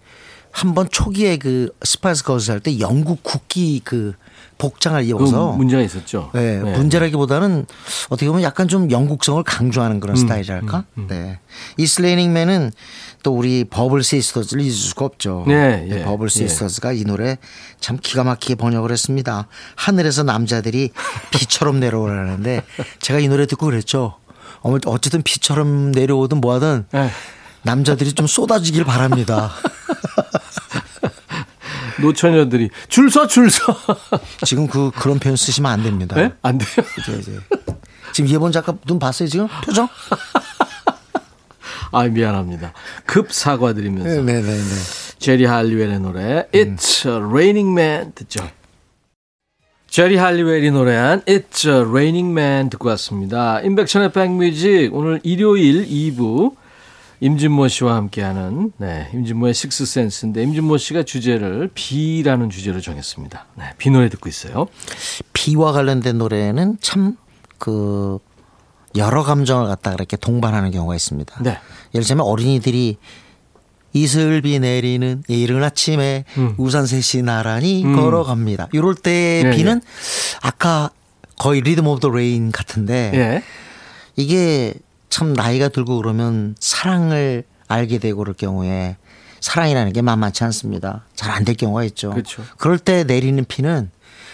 한번 0.52 0.88
초기에 0.92 1.38
그 1.38 1.72
스파이스 1.84 2.24
걸스 2.24 2.52
할 2.52 2.60
때 2.60 2.80
영국 2.80 3.24
국기 3.24 3.82
그 3.84 4.14
복장을 4.60 5.04
입어서 5.08 5.54
문제가 5.54 5.82
있었죠. 5.82 6.30
네, 6.34 6.62
네. 6.62 6.78
문제라기보다는 6.78 7.66
어떻게 8.10 8.28
보면 8.28 8.44
약간 8.44 8.68
좀 8.68 8.92
영국성을 8.92 9.42
강조하는 9.42 9.98
음, 9.98 10.00
그런 10.02 10.18
스타일이랄까. 10.18 10.84
네. 11.08 11.40
It's 11.78 11.88
Raining 11.88 12.33
Men은 12.33 12.72
또 13.24 13.36
우리 13.36 13.64
버블 13.64 14.04
시스터즈를 14.04 14.62
잊을 14.62 14.74
수가 14.74 15.06
없죠. 15.06 15.46
네, 15.48 15.88
예, 15.90 16.04
버블 16.04 16.28
예. 16.28 16.30
시스터즈가 16.30 16.92
이 16.92 17.06
노래 17.06 17.38
참 17.80 17.98
기가 18.02 18.26
막히게 18.26 18.56
번역을 18.56 18.92
했습니다. 18.92 19.48
하늘에서 19.76 20.24
남자들이 20.24 20.92
비처럼 21.32 21.80
내려오라는데 21.82 22.62
제가 23.00 23.20
이 23.20 23.30
노래 23.30 23.48
듣고 23.48 23.66
그랬죠. 23.66 24.16
어쨌든 24.62 25.22
비처럼 25.24 25.94
내려오든 25.94 26.42
뭐하든 26.42 26.86
네. 26.92 27.10
남자들이 27.64 28.12
좀 28.12 28.28
쏟아지길 28.28 28.84
바랍니다. 28.84 29.52
노처녀들이 32.02 32.70
줄 32.88 33.10
서 33.10 33.28
줄 33.28 33.50
서. 33.50 33.76
지금 34.46 34.68
그 34.68 34.92
그런 34.96 35.20
표현 35.20 35.36
쓰시면 35.36 35.72
안 35.72 35.84
됩니다. 35.84 36.16
네? 36.16 36.32
안 36.42 36.58
돼요. 36.58 36.86
이제 37.00 37.18
이제 37.20 37.40
지금 38.14 38.30
예본 38.30 38.52
작가 38.52 38.76
눈 38.86 39.00
봤어요 39.00 39.28
지금 39.30 39.48
표정? 39.66 39.88
아 41.92 42.04
미안합니다. 42.04 42.74
급 43.06 43.32
사과드리면서 43.34 44.22
네네네. 44.22 44.64
제리 45.18 45.46
할리웰의 45.46 46.00
노래 46.00 46.48
It's 46.54 47.10
a 47.10 47.18
Raining 47.18 47.72
Man 47.80 48.12
듣죠. 48.14 48.48
제리 49.90 50.18
할리웰이 50.18 50.70
노래한 50.70 51.22
It's 51.22 51.68
a 51.68 51.82
Raining 51.82 52.30
Man 52.32 52.70
듣고 52.70 52.90
왔습니다. 52.90 53.60
인백천의 53.62 54.12
백뮤직 54.12 54.94
오늘 54.94 55.20
일요일 55.24 55.88
2부 55.88 56.56
임진모 57.22 57.68
씨와 57.68 57.96
함께하는 57.96 58.72
네, 58.78 59.10
임진모의 59.14 59.54
식스 59.54 59.86
센스인데 59.86 60.42
임진모 60.44 60.78
씨가 60.78 61.04
주제를 61.04 61.70
비라는 61.74 62.50
주제로 62.50 62.80
정했습니다. 62.80 63.46
네, 63.58 63.66
비 63.78 63.90
노래 63.90 64.10
듣고 64.10 64.30
있어요. 64.30 64.68
비와 65.34 65.72
관련된 65.72 66.18
노래는 66.18 66.78
참 66.82 67.18
그 67.60 68.18
여러 68.96 69.22
감정을 69.24 69.68
갖다 69.68 69.92
그렇게 69.92 70.18
동반하는 70.18 70.72
경우가 70.72 70.96
있습니다. 70.96 71.44
네. 71.44 71.60
예를 71.94 72.08
들면 72.08 72.26
어린이들이 72.26 72.98
이슬비 73.94 74.60
내리는 74.60 75.24
이른 75.28 75.64
아침에 75.64 76.26
음. 76.38 76.56
우산 76.58 76.88
셋이 76.88 77.24
나란히 77.24 77.84
음. 77.84 77.96
걸어갑니다. 77.96 78.70
이럴 78.72 78.96
때 78.96 79.44
예, 79.46 79.56
비는 79.56 79.82
아까 80.42 80.90
거의 81.38 81.62
Rhythm 81.62 81.88
of 81.88 82.00
the 82.00 82.10
Rain 82.10 82.52
같은데 82.52 83.12
예. 83.14 83.44
이게 84.16 84.74
참 85.10 85.34
나이가 85.34 85.68
들고 85.70 85.98
그러면 85.98 86.56
사랑을 86.60 87.44
알게 87.68 87.98
되고 88.00 88.20
그럴 88.20 88.34
경우에 88.36 88.98
사랑이라는 89.42 89.94
게 89.94 90.02
만만치 90.02 90.44
않습니다. 90.46 91.06
잘 91.16 91.32
안 91.32 91.46
될 91.46 91.56
경우가 91.56 91.84
있죠. 91.86 92.12
그렇죠. 92.12 92.44
그럴 92.58 92.78
때 92.78 93.04
내리는 93.04 93.44
비는 93.46 93.90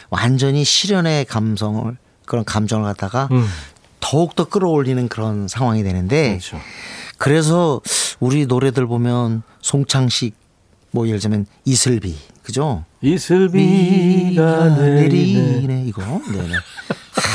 완전히 0.09 0.63
실연의 0.63 1.25
감성을 1.25 1.95
그런 2.25 2.43
감정을 2.45 2.85
갖다가 2.85 3.27
음. 3.31 3.45
더욱 3.99 4.35
더 4.35 4.45
끌어올리는 4.45 5.07
그런 5.07 5.47
상황이 5.47 5.83
되는데 5.83 6.29
그렇죠. 6.29 6.59
그래서 7.17 7.81
우리 8.19 8.45
노래들 8.45 8.85
보면 8.88 9.43
송창식 9.61 10.35
뭐 10.91 11.07
예를 11.07 11.19
들면 11.19 11.45
이슬비 11.65 12.15
그죠? 12.43 12.85
이슬비가 13.01 14.69
내리네. 14.77 15.83
이거 15.88 16.01
네네. 16.31 16.53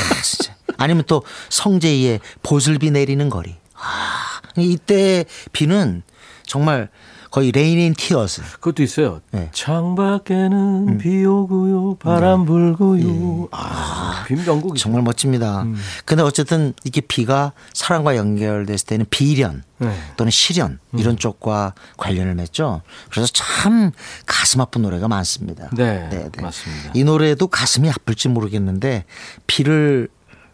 아. 0.81 0.83
아니면 0.83 1.03
또 1.07 1.23
성재희의 1.49 2.19
보슬비 2.41 2.91
내리는 2.91 3.29
거리. 3.29 3.55
아, 3.75 4.41
이때 4.57 5.25
비는 5.53 6.03
정말 6.45 6.89
거의 7.31 7.53
Rain 7.53 7.79
and 7.79 7.93
Tears. 7.93 8.41
그것도 8.59 8.83
있어요. 8.83 9.21
네. 9.31 9.39
음. 9.39 9.49
창밖에는 9.53 10.97
비 10.97 11.23
오고요, 11.23 11.95
바람 11.95 12.45
불고요. 12.45 13.47
아, 13.51 14.25
비 14.27 14.35
명곡이 14.35 14.77
네. 14.77 14.83
정말 14.83 15.01
멋집니다. 15.01 15.65
근데 16.03 16.23
어쨌든 16.23 16.73
이게 16.83 16.99
비가 16.99 17.53
사랑과 17.73 18.17
연결됐을 18.17 18.85
때는 18.85 19.05
비련 19.09 19.63
네. 19.77 19.97
또는 20.17 20.29
실연 20.29 20.79
이런 20.97 21.15
쪽과 21.15 21.73
관련을 21.95 22.35
맺죠. 22.35 22.81
그래서 23.09 23.31
참 23.33 23.91
가슴 24.25 24.59
아픈 24.59 24.81
노래가 24.81 25.07
많습니다. 25.07 25.69
네, 25.71 26.29
맞습니다. 26.41 26.91
이 26.93 27.05
노래도 27.05 27.47
가슴이 27.47 27.89
아플지 27.89 28.27
모르겠는데 28.27 29.05
비를 29.47 30.09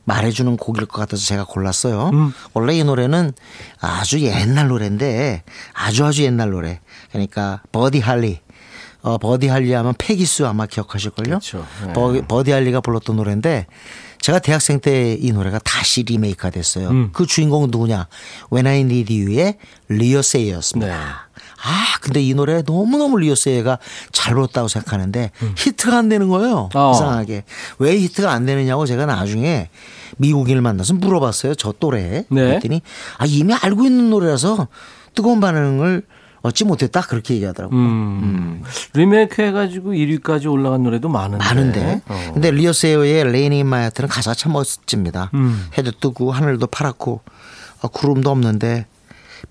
말해주는 0.07 0.55
곡일 0.55 0.85
것 0.85 0.99
같아서 1.01 1.21
제가 1.25 1.43
골랐어요. 1.43 2.11
음. 2.13 2.33
원래 2.53 2.73
이 2.77 2.83
노래는 2.83 3.33
아주 3.81 4.21
옛날 4.21 4.69
노래인데 4.69 5.43
아주 5.73 6.05
아주 6.05 6.23
옛날 6.23 6.51
노래. 6.51 6.79
그러니까 7.11 7.61
버디 7.73 7.99
할리. 7.99 8.39
어, 9.01 9.17
버디 9.17 9.47
할리 9.49 9.73
하면 9.73 9.93
Peggy 9.97 10.28
Sue 10.28 10.47
아마 10.47 10.65
기억하실걸요? 10.65 11.25
그렇죠. 11.39 11.65
네. 11.85 11.93
버, 11.93 12.13
버디 12.25 12.51
할리가 12.51 12.79
불렀던 12.81 13.17
노래인데 13.17 13.67
제가 14.21 14.39
대학생 14.39 14.79
때 14.79 15.17
이 15.19 15.31
노래가 15.33 15.59
다시 15.59 16.03
리메이크가 16.03 16.51
됐어요. 16.51 16.89
음. 16.89 17.09
그 17.11 17.25
주인공은 17.25 17.69
누구냐? 17.71 18.07
When 18.51 18.65
I 18.65 18.79
Need 18.79 19.13
You의 19.13 19.57
리오 19.89 20.21
세이였습니다. 20.21 20.95
네. 20.97 21.01
아, 21.63 21.97
근데 22.01 22.21
이 22.21 22.33
노래 22.33 22.61
너무너무 22.65 23.17
리오세이가 23.17 23.79
잘 24.11 24.33
불렀다고 24.35 24.67
생각하는데 24.67 25.31
히트가 25.57 25.97
안 25.97 26.07
되는 26.07 26.27
거예요. 26.29 26.69
어. 26.73 26.91
이상하게. 26.95 27.43
왜 27.79 27.97
히트가 27.97 28.31
안 28.31 28.45
되느냐고 28.45 28.85
제가 28.85 29.05
나중에 29.05 29.69
미국인을 30.17 30.61
만나서 30.61 30.95
물어봤어요. 30.95 31.55
저 31.55 31.73
또래. 31.79 32.25
네. 32.29 32.41
그랬더니 32.41 32.81
아, 33.17 33.25
이미 33.25 33.53
알고 33.53 33.85
있는 33.85 34.09
노래라서 34.09 34.67
뜨거운 35.13 35.39
반응을 35.39 36.03
얻지 36.41 36.65
못했다. 36.65 37.01
그렇게 37.01 37.35
얘기하더라고요. 37.35 37.77
음. 37.77 38.63
리메이크 38.93 39.41
해가지고 39.41 39.91
1위까지 39.91 40.51
올라간 40.51 40.83
노래도 40.83 41.09
많은데. 41.09 41.43
많은데. 41.43 42.01
어. 42.07 42.31
근데 42.33 42.51
리오세이의 42.51 43.31
Raining 43.31 43.63
in 43.63 43.70
My 43.70 43.77
Heart는 43.77 44.07
가사가 44.07 44.35
참 44.35 44.53
멋집니다. 44.53 45.31
음. 45.33 45.67
해도 45.77 45.91
뜨고 45.91 46.31
하늘도 46.31 46.67
파랗고 46.67 47.21
아, 47.81 47.87
구름도 47.87 48.29
없는데 48.29 48.85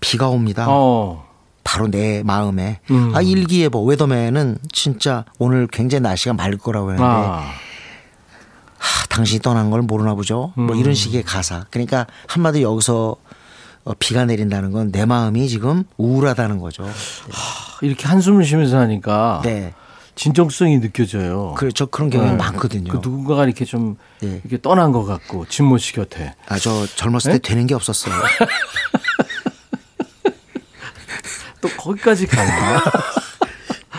비가 0.01 0.29
옵니다. 0.29 0.67
어. 0.69 1.27
바로 1.65 1.89
내 1.89 2.23
마음에 2.23 2.79
음. 2.93 3.11
아 3.13 3.21
일기예보 3.21 3.85
weatherman은 3.85 4.59
진짜 4.73 5.25
오늘 5.41 5.67
굉장히 5.67 6.03
날씨가 6.03 6.35
맑을 6.35 6.59
거라고 6.59 6.93
했는데 6.93 7.05
아. 7.05 7.43
하, 8.87 9.07
당신이 9.07 9.41
떠난 9.41 9.71
걸 9.71 9.83
모르나 9.83 10.15
보죠. 10.15 10.53
뭐 10.55 10.75
음. 10.75 10.81
이런 10.81 10.95
식의 10.95 11.23
가사. 11.25 11.67
그러니까 11.71 12.07
한마디 12.27 12.63
로 12.63 12.73
여기서 12.73 13.17
어, 13.85 13.93
비가 13.99 14.25
내린다는 14.25 14.73
건 14.73 14.91
내 14.91 15.05
마음이 15.05 15.49
지금 15.49 15.85
우울하다는 15.97 16.59
거죠. 16.59 16.89
이렇게 17.83 18.07
한숨을 18.07 18.45
쉬면서 18.45 18.79
하니까 18.79 19.41
네. 19.45 19.75
진정성이 20.17 20.81
느껴져요. 20.81 21.55
그저 21.59 21.87
그런 21.87 22.09
경우가 22.11 22.31
네. 22.33 22.37
많거든요. 22.37 22.91
그 22.91 22.97
누군가가 23.03 23.45
이렇게 23.45 23.65
좀 23.65 23.97
네. 24.21 24.41
이렇게 24.45 24.61
떠난 24.63 24.91
것 24.93 25.05
같고 25.05 25.47
진모 25.47 25.79
씨 25.79 25.93
곁에 25.93 26.35
아 26.49 26.59
저 26.59 26.87
젊었을 26.87 27.33
때 27.33 27.39
네? 27.39 27.49
되는 27.49 27.67
게 27.67 27.75
없었어요. 27.75 28.15
또 31.61 31.69
거기까지 31.77 32.27
가나? 32.27 32.83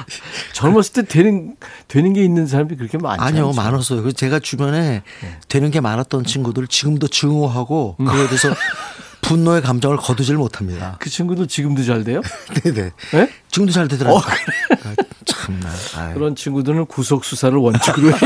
젊었을 0.54 0.94
때 0.94 1.02
되는 1.04 1.56
되는 1.88 2.14
게 2.14 2.24
있는 2.24 2.48
사람이 2.48 2.76
그렇게 2.76 2.98
많지 2.98 3.24
아니요, 3.24 3.50
않죠. 3.50 3.62
많았어요. 3.62 4.04
그 4.04 4.14
제가 4.14 4.40
주변에 4.40 5.04
되는 5.48 5.72
게 5.72 5.82
많았던 5.82 6.26
친구들 6.26 6.68
지금도 6.68 7.08
증오하고 7.08 7.98
음. 8.00 8.06
그거에 8.06 8.26
대해서 8.28 8.54
분노의 9.22 9.62
감정을 9.62 9.98
거두질 9.98 10.38
못합니다. 10.38 10.96
그 11.02 11.10
친구들 11.10 11.48
지금도 11.48 11.84
잘 11.84 12.04
돼요? 12.06 12.22
네네. 12.64 12.92
네? 13.12 13.30
지금도 13.52 13.74
잘 13.74 13.90
되더라고요. 13.90 14.20
어, 14.20 14.22
아, 14.22 14.96
참나. 15.26 15.70
아유. 15.98 16.14
그런 16.14 16.36
친구들은 16.36 16.86
구속 16.86 17.26
수사를 17.26 17.58
원칙으로 17.58 18.12
해. 18.12 18.18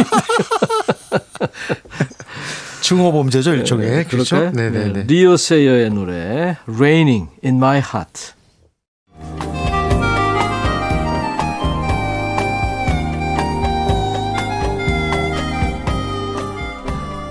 증오 2.82 3.12
범죄죠 3.12 3.54
일종의. 3.54 4.06
그렇죠. 4.06 4.36
그럴까요? 4.38 4.52
네네네. 4.70 4.94
네. 4.94 5.04
리오 5.08 5.38
세이어의 5.38 5.90
노래 5.92 6.58
Raining 6.68 7.30
in 7.44 7.56
My 7.56 7.78
Heart. 7.80 8.34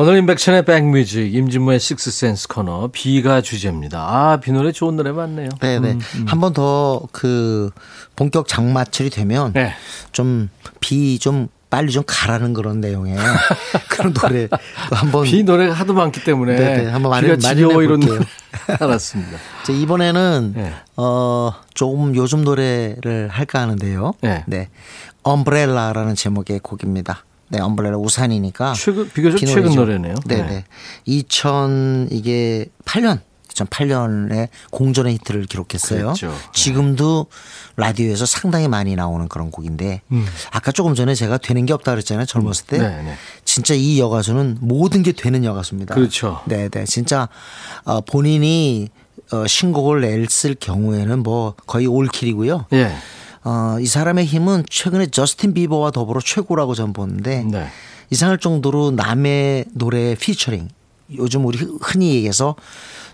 오늘 0.00 0.16
임백천의 0.16 0.64
백뮤직 0.64 1.34
임진모의 1.34 1.78
식스센스 1.78 2.48
코너 2.48 2.88
비가 2.90 3.42
주제입니다. 3.42 3.98
아, 4.00 4.38
비 4.40 4.50
노래 4.50 4.72
좋은 4.72 4.96
노래 4.96 5.12
많네요. 5.12 5.50
네네. 5.60 5.98
한번 6.26 6.54
더 6.54 7.06
그 7.12 7.70
본격 8.16 8.48
장마철이 8.48 9.10
되면 9.10 9.52
네. 9.52 9.74
좀비좀 10.12 11.48
빨리 11.68 11.92
좀 11.92 12.02
가라는 12.06 12.54
그런 12.54 12.80
내용의 12.80 13.14
그런 13.90 14.14
노래 14.14 14.48
한번 14.90 15.24
비 15.24 15.42
노래가 15.42 15.74
하도 15.74 15.92
많기 15.92 16.24
때문에 16.24 16.56
네네, 16.56 16.90
한번 16.90 17.10
많이- 17.10 17.28
많이 17.42 17.60
이런. 17.60 18.00
알았습니다. 18.80 19.36
자, 19.64 19.72
이번에는 19.74 20.52
네. 20.56 20.72
어 20.96 21.52
조금 21.74 22.16
요즘 22.16 22.42
노래를 22.42 23.28
할까 23.30 23.60
하는데요. 23.60 24.14
네. 24.22 24.44
네. 24.46 24.70
엄브렐라라는 25.24 26.14
제목의 26.14 26.60
곡입니다. 26.60 27.24
네, 27.50 27.60
엄브렐라 27.60 27.98
우산이니까 27.98 28.74
최근 28.74 29.10
비교적 29.10 29.38
비 29.38 29.46
최근. 29.46 29.74
노래네요. 29.74 30.14
네, 30.26 30.36
네. 30.42 30.64
2000 31.04 32.08
이게 32.10 32.66
8년 32.84 33.20
2008년에 33.48 34.48
공전의 34.70 35.14
히트를 35.14 35.46
기록했어요. 35.46 36.04
그랬죠. 36.06 36.28
네. 36.28 36.34
지금도 36.54 37.26
라디오에서 37.76 38.24
상당히 38.24 38.68
많이 38.68 38.94
나오는 38.94 39.28
그런 39.28 39.50
곡인데 39.50 40.02
아까 40.52 40.70
조금 40.72 40.94
전에 40.94 41.14
제가 41.14 41.38
되는 41.38 41.66
게 41.66 41.72
없다 41.72 41.90
그랬잖아요. 41.92 42.26
젊었을 42.26 42.66
때. 42.66 42.78
음. 42.78 42.82
네, 42.82 43.02
네. 43.02 43.14
진짜 43.44 43.74
이 43.74 43.98
여가수는 43.98 44.58
모든 44.60 45.02
게 45.02 45.12
되는 45.12 45.44
여가수입니다. 45.44 45.94
그렇죠. 45.94 46.40
네, 46.46 46.68
네. 46.68 46.84
진짜 46.84 47.28
어, 47.84 48.00
본인이 48.00 48.88
어, 49.32 49.46
신곡을 49.46 50.00
냈을 50.00 50.54
경우에는 50.58 51.22
뭐 51.22 51.54
거의 51.66 51.86
올킬이고요. 51.86 52.66
예. 52.72 52.94
어, 53.44 53.76
이 53.80 53.86
사람의 53.86 54.26
힘은 54.26 54.64
최근에 54.68 55.06
저스틴 55.06 55.54
비버와 55.54 55.90
더불어 55.90 56.20
최고라고 56.20 56.74
전 56.74 56.92
보는데 56.92 57.44
네. 57.44 57.68
이상할 58.10 58.38
정도로 58.38 58.90
남의 58.90 59.66
노래 59.72 60.14
피처링 60.14 60.68
요즘 61.16 61.46
우리 61.46 61.58
흔히 61.80 62.14
얘기해서 62.16 62.54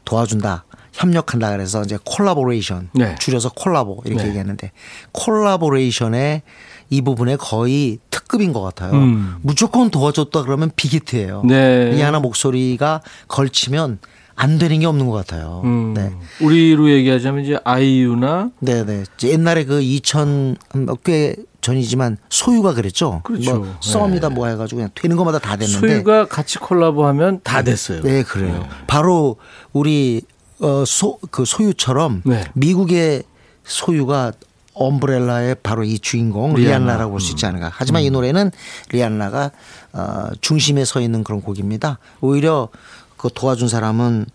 도와준다 0.05 0.65
협력한다 0.93 1.51
그래서 1.51 1.83
이제 1.83 1.99
콜라보레이션 2.05 2.91
네. 2.95 3.15
줄여서 3.19 3.51
콜라보 3.51 4.03
이렇게 4.07 4.23
네. 4.23 4.29
얘기했는데 4.29 4.73
collaboration의 5.13 6.43
이 6.91 7.03
부분에 7.03 7.37
거의 7.37 7.99
특급인 8.11 8.53
것 8.53 8.63
같아요. 8.63 8.93
음. 8.93 9.37
무조건 9.43 9.91
도와줬다 9.91 10.43
그러면 10.43 10.71
big 10.75 10.93
hit예요. 10.93 11.43
네. 11.45 11.93
이 11.95 12.01
하나 12.01 12.21
목소리가 12.21 13.03
걸치면 13.29 13.99
안 14.37 14.59
되는 14.59 14.79
게 14.81 14.87
없는 14.87 15.07
것 15.07 15.13
같아요. 15.13 15.63
음, 15.65 15.95
네. 15.95 16.13
우리로 16.41 16.91
얘기하자면 16.91 17.45
이제 17.45 17.59
아이유나 17.65 18.51
네네. 18.61 19.05
이제 19.17 19.31
옛날에 19.31 19.65
그 19.65 19.81
2000, 19.81 20.57
꽤 21.05 21.35
전이지만 21.63 22.19
소유가 22.29 22.75
그랬죠. 22.75 23.23
그렇죠. 23.25 23.59
뭐 23.59 23.75
썸이다 23.81 24.29
뭐 24.31 24.47
해가지고 24.47 24.77
그냥 24.77 24.91
되는 24.95 25.17
것마다 25.17 25.39
다 25.39 25.57
됐는데. 25.57 25.89
소유가 25.89 26.27
같이 26.27 26.59
콜라보하면 26.59 27.41
다 27.43 27.63
됐어요. 27.63 28.03
네, 28.03 28.23
그래요. 28.23 28.69
바로 28.87 29.37
우리 29.73 30.23
어, 30.61 30.85
소, 30.87 31.19
그 31.31 31.45
소유처럼 31.45 32.23
네. 32.25 32.45
미국의 32.55 33.25
소유가 33.65 34.33
엄브렐라의 34.75 35.57
바로 35.63 35.83
이 35.85 35.99
주인공 35.99 36.55
리안나. 36.55 36.69
리안나라고 36.87 37.13
볼 37.13 37.21
수 37.21 37.33
있지 37.33 37.47
않을까. 37.47 37.71
하지만 37.75 38.03
이 38.03 38.11
노래는 38.11 38.51
리안나가 38.91 39.51
어, 39.95 40.29
중심에 40.43 40.85
서 40.85 41.01
있는 41.01 41.25
그런 41.25 41.41
곡입니다. 41.41 41.99
오히려 42.21 42.69
그 43.17 43.29
도와준 43.35 43.69
사람은 43.69 44.27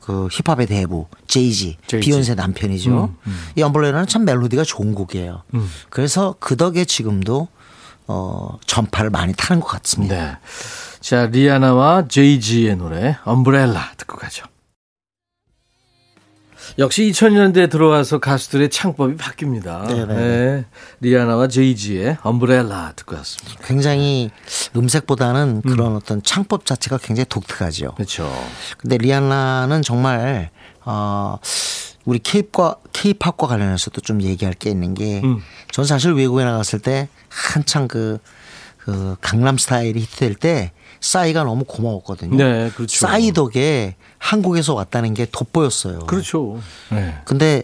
그 0.00 0.28
힙합의 0.30 0.66
대부 0.66 1.06
제이지 1.26 1.76
제이지. 1.86 2.08
비욘세 2.08 2.34
남편이죠. 2.34 3.14
이 3.56 3.62
엄브렐라는 3.62 4.06
참 4.06 4.24
멜로디가 4.24 4.64
좋은 4.64 4.94
곡이에요. 4.94 5.42
그래서 5.90 6.34
그 6.40 6.56
덕에 6.56 6.84
지금도 6.84 7.48
어, 8.06 8.58
전파를 8.66 9.10
많이 9.10 9.34
타는 9.34 9.60
것 9.60 9.66
같습니다. 9.68 10.14
네. 10.16 10.36
자, 11.00 11.26
리아나와 11.26 12.08
제이지의 12.08 12.76
노래 12.76 13.18
엄브렐라 13.24 13.92
듣고 13.98 14.16
가죠. 14.16 14.46
역시 16.78 17.10
2000년대에 17.10 17.68
들어와서 17.68 18.18
가수들의 18.18 18.70
창법이 18.70 19.16
바뀝니다. 19.16 19.88
네네. 19.88 20.14
네. 20.14 20.64
리아나와 21.00 21.48
제이지의 21.48 22.18
엄브렐라 22.22 22.92
듣고 22.94 23.16
왔습니다. 23.16 23.60
굉장히 23.64 24.30
음색보다는 24.76 25.62
그런 25.62 25.96
어떤 25.96 26.22
창법 26.22 26.66
자체가 26.66 26.98
굉장히 26.98 27.26
독특하죠. 27.28 27.94
그렇죠. 27.94 28.30
근데 28.78 28.96
리안나는 28.96 29.82
정말 29.82 30.50
어 30.84 31.38
우리 32.04 32.20
케이팝과 32.20 32.76
케이팝과 32.92 33.48
관련해서도 33.48 34.00
좀 34.00 34.22
얘기할 34.22 34.54
게 34.54 34.70
있는 34.70 34.94
게 34.94 35.20
음. 35.24 35.40
전 35.72 35.84
사실 35.84 36.12
외국에 36.12 36.44
나갔을 36.44 36.78
때 36.78 37.08
한창 37.28 37.88
그, 37.88 38.18
그 38.78 39.16
강남 39.20 39.58
스타일이 39.58 40.00
히트될 40.00 40.36
때 40.36 40.70
싸이가 41.00 41.42
너무 41.44 41.64
고마웠거든요. 41.64 42.36
네, 42.36 42.70
그렇죠. 42.74 42.98
싸이 42.98 43.32
덕에 43.32 43.96
한국에서 44.18 44.74
왔다는 44.74 45.14
게 45.14 45.26
돋보였어요. 45.26 46.00
그렇죠. 46.00 46.60
네. 46.90 47.16
근데 47.24 47.62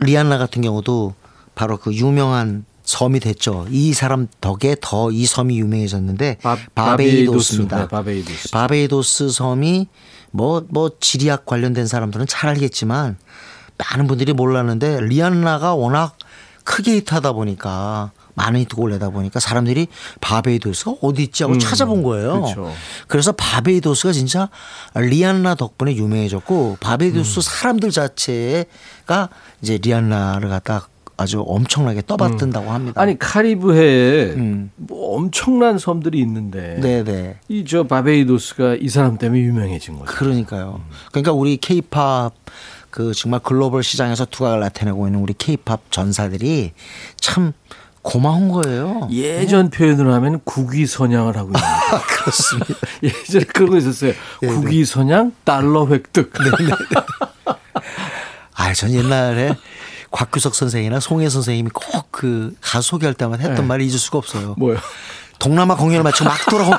리안나 0.00 0.38
같은 0.38 0.62
경우도 0.62 1.14
바로 1.54 1.76
그 1.78 1.92
유명한 1.94 2.64
섬이 2.84 3.20
됐죠. 3.20 3.66
이 3.70 3.92
사람 3.94 4.26
덕에 4.40 4.76
더 4.80 5.10
이 5.10 5.24
섬이 5.24 5.58
유명해졌는데 5.58 6.38
바- 6.42 6.58
바베이도스입니다. 6.74 7.78
네, 7.78 7.88
바베이도스. 7.88 8.50
바베이도스 8.50 9.30
섬이 9.30 9.88
뭐, 10.32 10.64
뭐 10.68 10.90
지리학 11.00 11.46
관련된 11.46 11.86
사람들은 11.86 12.26
잘 12.26 12.50
알겠지만 12.50 13.16
많은 13.78 14.06
분들이 14.06 14.32
몰랐는데 14.32 15.00
리안나가 15.02 15.74
워낙 15.74 16.16
크게 16.64 16.96
히트하다 16.96 17.32
보니까 17.32 18.10
많은 18.34 18.60
히트곡을 18.60 18.92
내다 18.92 19.10
보니까 19.10 19.40
사람들이 19.40 19.88
바베이도스가 20.20 20.96
어디 21.02 21.22
있지 21.22 21.44
하고 21.44 21.58
찾아본 21.58 22.02
거예요. 22.02 22.42
그렇죠. 22.42 22.72
그래서 23.06 23.32
바베이도스가 23.32 24.12
진짜 24.12 24.48
리안나 24.94 25.54
덕분에 25.54 25.94
유명해졌고 25.96 26.78
바베이도스 26.80 27.40
사람들 27.40 27.90
자체가 27.90 29.28
이제 29.62 29.78
리안나를 29.78 30.48
갖다 30.48 30.88
아주 31.16 31.44
엄청나게 31.46 32.02
떠받든다고 32.06 32.70
합니다. 32.70 33.00
아니 33.00 33.16
카리브해에 33.18 34.32
음. 34.32 34.70
뭐 34.76 35.16
엄청난 35.16 35.78
섬들이 35.78 36.18
있는데 36.20 36.80
네네. 36.80 37.38
이저 37.48 37.84
바베이도스가 37.84 38.76
이 38.80 38.88
사람 38.88 39.16
때문에 39.16 39.40
유명해진 39.40 39.98
거죠. 39.98 40.06
그러니까요. 40.06 40.80
그러니까 41.12 41.32
우리 41.32 41.56
케이팝 41.56 42.34
그 42.90 43.12
정말 43.12 43.40
글로벌 43.40 43.82
시장에서 43.82 44.24
두각을 44.24 44.60
나타내고 44.60 45.06
있는 45.06 45.20
우리 45.20 45.34
케이팝 45.34 45.90
전사들이 45.90 46.72
참 47.16 47.52
고마운 48.04 48.48
거예요. 48.50 49.08
예전 49.10 49.70
표현으로 49.70 50.12
하면 50.14 50.40
국위선양을 50.44 51.36
하고 51.38 51.48
있는 51.48 51.60
거죠. 51.90 52.04
그렇습니다. 52.06 52.74
예전에 53.02 53.44
그런 53.46 53.70
거 53.70 53.78
있었어요. 53.78 54.12
네, 54.42 54.48
국위선양 54.48 55.32
달러 55.42 55.86
획득. 55.86 56.30
아, 58.54 58.72
전 58.74 58.92
옛날에 58.92 59.56
곽규석 60.10 60.54
선생이나 60.54 61.00
송혜 61.00 61.28
선생님이 61.28 61.70
꼭 61.70 62.04
그 62.14 62.54
가수 62.60 62.90
소개할 62.90 63.12
때마다 63.14 63.42
했던 63.42 63.56
네. 63.56 63.62
말을 63.62 63.84
잊을 63.84 63.98
수가 63.98 64.18
없어요. 64.18 64.54
뭐요? 64.56 64.78
동남아 65.40 65.74
공연을 65.74 66.04
마치고 66.04 66.24
막 66.26 66.38
돌아오. 66.48 66.70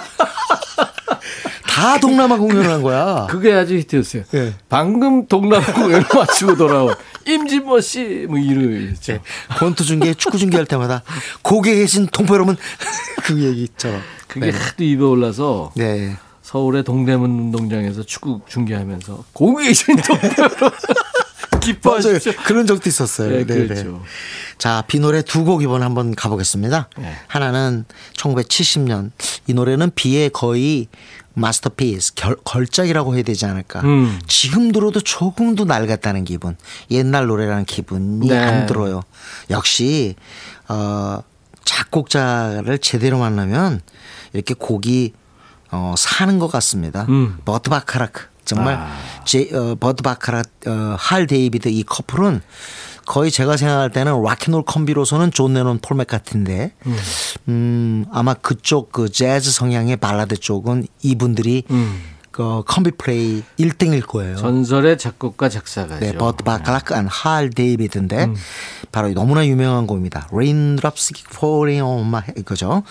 다 1.76 2.00
동남아 2.00 2.38
공연을 2.38 2.72
한 2.72 2.82
거야. 2.82 3.28
그게 3.30 3.52
아주 3.52 3.76
히트였어요. 3.76 4.24
예. 4.34 4.54
방금 4.70 5.28
동남아 5.28 5.66
공연을 5.74 6.06
마치고 6.14 6.56
돌아온 6.56 6.96
임진모 7.28 7.82
씨, 7.82 8.26
뭐 8.30 8.38
이러죠. 8.38 9.20
권투 9.58 9.84
중계, 9.84 10.14
축구 10.14 10.38
중계할 10.38 10.66
때마다 10.66 11.04
고개 11.42 11.76
계신 11.76 12.08
여러분 12.30 12.56
그 13.26 13.44
얘기 13.44 13.64
있죠. 13.64 13.94
그게 14.28 14.52
하도 14.52 14.84
입에 14.86 15.04
올라서 15.04 15.74
네. 15.76 16.16
서울의 16.44 16.86
동대문 16.86 17.30
운동장에서 17.30 18.04
축구 18.04 18.40
중계하면서 18.48 19.26
거기 19.34 19.66
계신 19.66 19.98
맞아요. 20.08 20.72
기뻐하시죠. 21.60 22.34
그런 22.46 22.68
적도 22.68 22.88
있었어요. 22.88 23.30
네, 23.32 23.46
네, 23.46 23.68
그렇죠. 23.68 23.84
네. 23.84 24.00
자, 24.60 24.84
비 24.88 25.00
노래 25.00 25.22
두 25.24 25.44
곡 25.44 25.62
이번 25.64 25.84
한번 25.84 26.16
가보겠습니다. 26.16 26.90
네. 26.98 27.14
하나는 27.28 27.84
1970년 28.16 29.12
이 29.48 29.54
노래는 29.54 29.92
비의 29.96 30.30
거의 30.30 30.88
마스터피스 31.36 32.15
결, 32.15 32.36
걸작이라고 32.43 33.15
해야 33.15 33.24
되지 33.24 33.45
않을까. 33.45 33.82
음. 33.82 34.19
지금 34.28 34.71
들어도 34.71 35.00
조금도 35.02 35.65
낡았다는 35.65 36.24
기분. 36.24 36.58
옛날 36.91 37.28
노래라는 37.28 37.65
기분이 37.65 38.28
네. 38.28 38.38
안 38.38 38.65
들어요. 38.65 39.02
역시 39.50 40.15
어 40.67 41.19
작곡자를 41.63 42.80
제대로 42.80 43.19
만나면 43.19 43.82
이렇게 44.34 44.54
곡이 44.54 45.13
어 45.71 45.93
사는 45.98 46.39
것 46.39 46.48
같습니다. 46.48 47.06
음. 47.10 47.38
버트 47.45 47.69
바카라크 47.69 48.36
정말 48.45 48.76
아. 48.76 48.95
제, 49.26 49.50
어, 49.54 49.76
버트 49.76 50.04
바카락, 50.04 50.44
어, 50.67 50.95
할 50.98 51.28
데이비드 51.28 51.67
이 51.67 51.84
커플은 51.84 52.41
거의 53.06 53.32
제가 53.32 53.58
생각할 53.58 53.91
때는 53.91 54.22
락앤롤 54.24 54.63
콤비로서는 54.63 55.32
존 55.32 55.54
레논 55.54 55.80
폴 55.80 55.98
매카트니인데 55.98 56.74
음, 57.48 58.06
아마 58.12 58.34
그쪽 58.34 58.91
그 58.91 59.10
재즈 59.10 59.52
성향의 59.52 59.98
발라드 59.98 60.38
쪽은 60.38 60.88
이분들이 61.02 61.63
음. 61.70 62.02
그 62.32 62.63
콤비 62.65 62.91
플레이 62.98 63.44
1등일 63.58 64.06
거예요. 64.06 64.36
전설의 64.36 64.98
작곡가 64.98 65.48
작사가죠. 65.48 66.00
네, 66.02 66.12
버트 66.13 66.44
바카락 66.44 66.94
할 67.08 67.50
데이비드인데 67.50 68.34
바로 68.91 69.13
너무나 69.13 69.46
유명한 69.48 69.88
곡입니다. 69.88 70.28
Raindrops 70.32 71.13
falling 71.32 71.82
on 71.82 72.06
my 72.08 72.24
이거죠. 72.36 72.84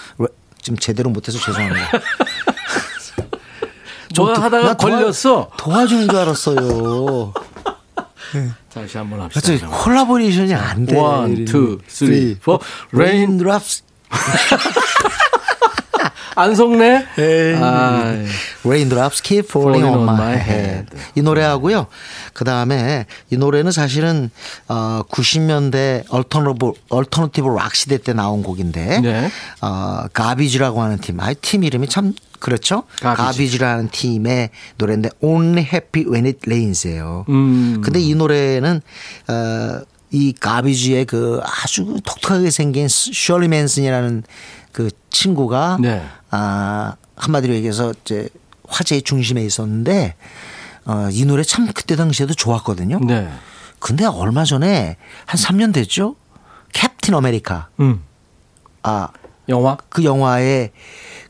지금 0.62 0.78
제대로 0.78 1.10
못해서 1.10 1.38
죄송합니다. 1.38 1.90
뭐 4.16 4.32
도- 4.32 4.40
하다가 4.40 4.74
걸렸어. 4.78 5.50
도와주는 5.58 6.08
줄 6.08 6.16
알았어요. 6.16 7.34
다시 8.72 8.98
한번 8.98 9.20
합시다. 9.20 9.40
그치 9.40 9.64
collaboration이 9.64 10.54
안 10.54 10.86
돼. 10.86 10.96
One, 10.96 11.44
two, 11.44 11.78
three, 11.88 12.32
four. 12.40 12.58
Rain- 12.92 13.14
Raindrops 13.40 13.82
안 16.36 16.52
속네? 16.56 17.06
아, 17.60 18.12
Raindrops 18.64 19.22
keep 19.22 19.46
falling 19.48 19.84
on 19.86 20.02
my 20.02 20.34
head. 20.36 20.86
이 21.14 21.22
노래하고요. 21.22 21.86
그 22.32 22.44
다음에 22.44 23.06
이 23.30 23.36
노래는 23.36 23.70
사실은 23.70 24.30
어 24.66 25.02
90년대 25.12 26.06
alternative 26.08 26.72
alternative 26.88 27.46
락 27.50 27.76
시대 27.76 27.98
때 27.98 28.12
나온 28.12 28.42
곡인데 28.42 29.00
네. 29.00 29.30
어 29.60 30.06
가비지라고 30.12 30.82
하는 30.82 30.98
팀, 30.98 31.20
아팀 31.20 31.62
이름이 31.62 31.88
참 31.88 32.12
그렇죠. 32.44 32.84
가비지. 33.00 33.22
가비지 33.22 33.58
라는 33.58 33.88
팀의 33.88 34.50
노래인데 34.76 35.08
Only 35.20 35.64
Happy 35.64 36.06
When 36.06 36.26
It 36.26 36.40
Rains예요. 36.46 37.24
음. 37.30 37.80
근데 37.82 38.00
이 38.00 38.14
노래는 38.14 38.80
어 39.28 39.94
이 40.14 40.32
가비지의 40.32 41.06
그 41.06 41.40
아주 41.42 41.98
독특하게 42.04 42.52
생긴 42.52 42.86
셜리 42.88 43.48
맨슨이라는 43.48 44.22
그 44.70 44.88
친구가 45.10 45.78
네. 45.80 46.06
아 46.30 46.94
한마디로 47.16 47.52
얘기해서 47.54 47.92
이제 48.04 48.28
화제의 48.68 49.02
중심에 49.02 49.44
있었는데 49.44 50.14
어, 50.84 51.08
이 51.10 51.24
노래 51.24 51.42
참 51.42 51.66
그때 51.74 51.96
당시에도 51.96 52.32
좋았거든요. 52.32 53.00
네. 53.00 53.28
근데 53.80 54.04
얼마 54.04 54.44
전에 54.44 54.96
한 55.26 55.40
3년 55.40 55.74
됐죠. 55.74 56.14
캡틴 56.72 57.16
아메리카. 57.16 57.70
음. 57.80 58.04
아, 58.84 59.08
영화? 59.48 59.76
그 59.88 60.04
영화에 60.04 60.70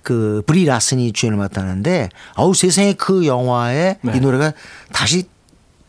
그 0.05 0.43
브리 0.47 0.65
라슨이 0.67 1.13
주연을 1.13 1.37
맡았는데 1.39 2.11
아우 2.37 2.55
세상에 2.55 2.93
그 2.93 3.27
영화에 3.27 3.97
네. 4.03 4.13
이 4.15 4.21
노래가 4.21 4.53
다시 4.93 5.25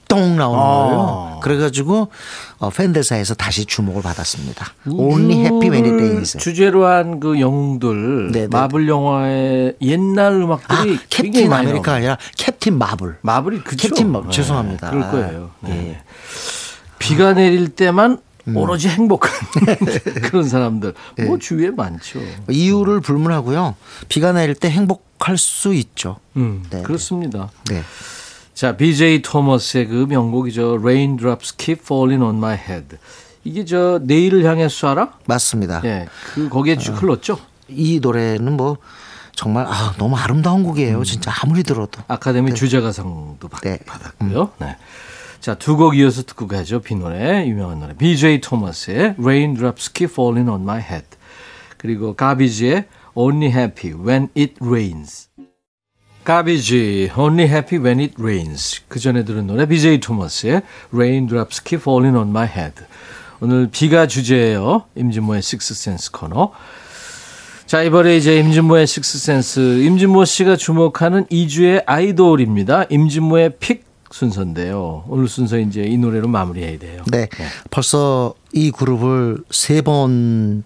또 0.08 0.38
나오는 0.38 0.60
아. 0.60 0.64
거예요. 0.64 1.40
그래가지고 1.44 2.10
어, 2.60 2.70
팬들 2.70 3.04
사이에서 3.04 3.34
다시 3.34 3.66
주목을 3.66 4.02
받았습니다. 4.04 4.68
Only 4.88 5.40
Happy 5.40 5.70
It 5.78 5.90
Rains. 5.90 6.38
주제로 6.38 6.86
한 6.86 7.20
그 7.20 7.40
영웅들 7.40 8.32
네, 8.32 8.42
네. 8.42 8.48
마블 8.48 8.88
영화의 8.88 9.76
옛날 9.82 10.34
아, 10.34 10.36
음악들이 10.38 11.00
굉장히 11.10 11.48
캡틴 11.48 11.54
아메리카. 11.54 11.94
아니라 11.96 12.18
캡틴 12.38 12.78
마블. 12.78 13.18
마블이 13.22 13.62
그쵸? 13.64 13.90
캡틴 13.90 14.12
마블. 14.12 14.30
네, 14.30 14.36
죄송합니다. 14.36 14.90
그럴 14.92 15.12
거예요. 15.12 15.52
네. 15.62 15.72
예. 15.90 16.02
비가 17.00 17.34
내릴 17.34 17.70
때만 17.70 18.20
음. 18.48 18.58
오로지 18.58 18.88
행복한 18.88 19.32
그런 20.24 20.48
사람들 20.48 20.94
예. 21.20 21.24
뭐 21.24 21.38
주위에 21.40 21.72
많죠. 21.72 22.20
이유를 22.50 23.02
불문하고요. 23.02 23.76
비가 24.08 24.32
내릴 24.32 24.56
때 24.56 24.70
행복할 24.70 25.38
수 25.38 25.74
있죠. 25.74 26.18
음, 26.38 26.64
네, 26.70 26.82
그렇습니다. 26.84 27.50
네. 27.70 27.82
자, 28.54 28.78
BJ 28.78 29.22
토머스의 29.22 29.88
그 29.88 30.06
명곡이죠. 30.08 30.78
Raindrops 30.80 31.56
Keep 31.58 31.82
Falling 31.84 32.24
on 32.24 32.38
My 32.38 32.56
Head. 32.56 32.98
이게 33.44 33.66
저 33.66 34.00
내일을 34.02 34.46
향해 34.46 34.68
쏴라? 34.68 35.12
맞습니다. 35.26 35.82
예. 35.84 36.08
그 36.34 36.50
거기에 36.50 36.78
쭉 36.78 37.02
흘렀죠. 37.02 37.38
이 37.68 38.00
노래는 38.02 38.54
뭐 38.54 38.78
정말 39.36 39.66
아, 39.68 39.94
너무 39.98 40.16
아름다운 40.16 40.64
곡이에요. 40.64 41.04
진짜 41.04 41.32
아무리 41.42 41.64
들어도. 41.64 42.02
아카데미 42.08 42.54
주제가상도 42.54 43.48
받, 43.50 43.62
네. 43.62 43.78
받았고요. 43.86 44.52
네. 44.60 44.78
자, 45.40 45.54
두 45.56 45.76
곡 45.78 45.98
이어서 45.98 46.24
듣고 46.24 46.48
가죠. 46.48 46.80
비 46.80 46.96
노래, 46.96 47.46
유명한 47.48 47.80
노래. 47.80 47.94
BJ 47.96 48.42
토마스의 48.42 49.16
Raindrops 49.20 49.92
Keep 49.94 50.12
Falling 50.12 50.50
on 50.50 50.62
My 50.62 50.82
Head. 50.82 51.06
그리고 51.78 52.16
가비지의 52.16 52.86
Only 53.14 53.52
Happy 53.52 53.94
When 53.94 54.30
It 54.36 54.56
Rains. 54.62 55.30
가비지, 56.24 57.12
Only 57.16 57.48
Happy 57.48 57.84
When 57.84 58.00
It 58.00 58.16
Rains. 58.20 58.82
그 58.88 59.00
전에 59.00 59.24
들은 59.24 59.46
노래 59.46 59.68
BJ 59.68 60.00
토마스의 60.00 60.64
Raindrops 60.92 61.64
Keep 61.64 61.82
Falling 61.82 62.18
on 62.18 62.30
My 62.30 62.48
Head. 62.48 62.84
오늘 63.40 63.70
비가 63.70 64.08
주제예요. 64.08 64.86
임진모의 64.96 65.44
식스센스 65.44 66.12
코너. 66.12 66.52
자, 67.68 67.84
이번에 67.84 68.18
이제 68.18 68.40
임진모의 68.40 68.88
식스센스. 68.88 69.84
임진모 69.84 70.26
씨가 70.26 70.56
주목하는 70.56 71.26
2주의 71.26 71.84
아이돌입니다. 71.86 72.86
임진모의 72.90 73.58
픽 73.60 73.86
순서인데요. 74.16 75.04
오늘 75.10 75.28
순서 75.28 75.58
이제 75.60 75.84
이 75.84 75.98
노래로 75.98 76.30
마무리해야 76.30 76.80
돼요. 76.80 77.04
네. 77.12 77.28
벌써 77.70 78.34
이 78.54 78.72
그룹을 78.72 79.40
세 79.52 79.82
번째나 79.82 80.64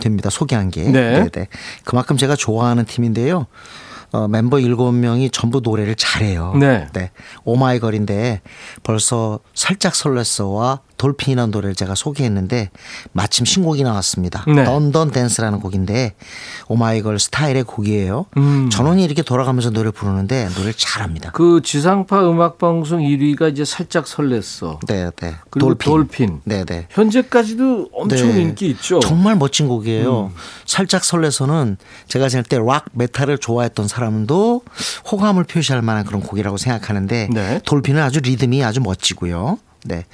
됩니다. 0.00 0.30
소개한 0.30 0.70
게. 0.70 0.84
네. 0.84 1.28
네. 1.28 1.48
그만큼 1.84 2.16
제가 2.16 2.36
좋아하는 2.36 2.86
팀인데요. 2.86 3.46
어, 4.12 4.28
멤버 4.28 4.58
일곱 4.60 4.92
명이 4.92 5.28
전부 5.28 5.60
노래를 5.60 5.94
잘해요. 5.94 6.54
네. 6.54 6.88
오마이걸인데 7.44 8.40
벌써 8.82 9.40
살짝 9.52 9.92
설렜어와 9.92 10.78
돌핀이라는 10.98 11.50
노래를 11.50 11.74
제가 11.74 11.94
소개했는데 11.94 12.70
마침 13.12 13.44
신곡이 13.46 13.82
나왔습니다. 13.82 14.44
네. 14.46 14.64
던던 14.64 15.10
댄스라는 15.10 15.60
곡인데 15.60 16.14
오마이걸 16.68 17.18
스타일의 17.18 17.64
곡이에요. 17.64 18.26
음. 18.36 18.68
전원이 18.70 19.02
이렇게 19.02 19.22
돌아가면서 19.22 19.70
노래 19.70 19.90
부르는데 19.90 20.48
노래를 20.54 20.74
잘합니다. 20.76 21.30
그 21.32 21.60
지상파 21.64 22.28
음악 22.30 22.58
방송 22.58 23.00
1위가 23.00 23.50
이제 23.50 23.64
살짝 23.64 24.04
설렜어. 24.04 24.86
네, 24.86 25.10
네. 25.20 25.34
그리고 25.50 25.74
돌핀. 25.74 26.42
네, 26.44 26.64
네. 26.64 26.86
현재까지도 26.90 27.88
엄청 27.92 28.28
네. 28.34 28.42
인기 28.42 28.68
있죠. 28.70 29.00
정말 29.00 29.36
멋진 29.36 29.66
곡이에요. 29.68 30.26
음. 30.26 30.34
살짝 30.66 31.04
설레서는 31.04 31.78
제가 32.08 32.28
생각할 32.28 32.44
때 32.48 32.58
락 32.58 32.86
메탈을 32.92 33.38
좋아했던 33.38 33.86
사람도 33.88 34.62
호감을 35.10 35.44
표시할 35.44 35.80
만한 35.80 36.04
그런 36.04 36.20
곡이라고 36.20 36.56
생각하는데 36.56 37.28
네. 37.32 37.60
돌핀은 37.64 38.02
아주 38.02 38.18
리듬이 38.20 38.64
아주 38.64 38.80
멋지고요. 38.80 39.58
네. 39.84 40.04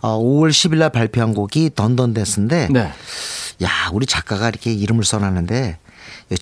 어, 0.00 0.18
5월 0.18 0.50
10일 0.50 0.76
날 0.78 0.90
발표한 0.90 1.34
곡이 1.34 1.70
던던데스인데 1.74 2.68
네. 2.70 2.92
야, 3.62 3.68
우리 3.92 4.06
작가가 4.06 4.48
이렇게 4.48 4.72
이름을 4.72 5.04
써놨는데 5.04 5.78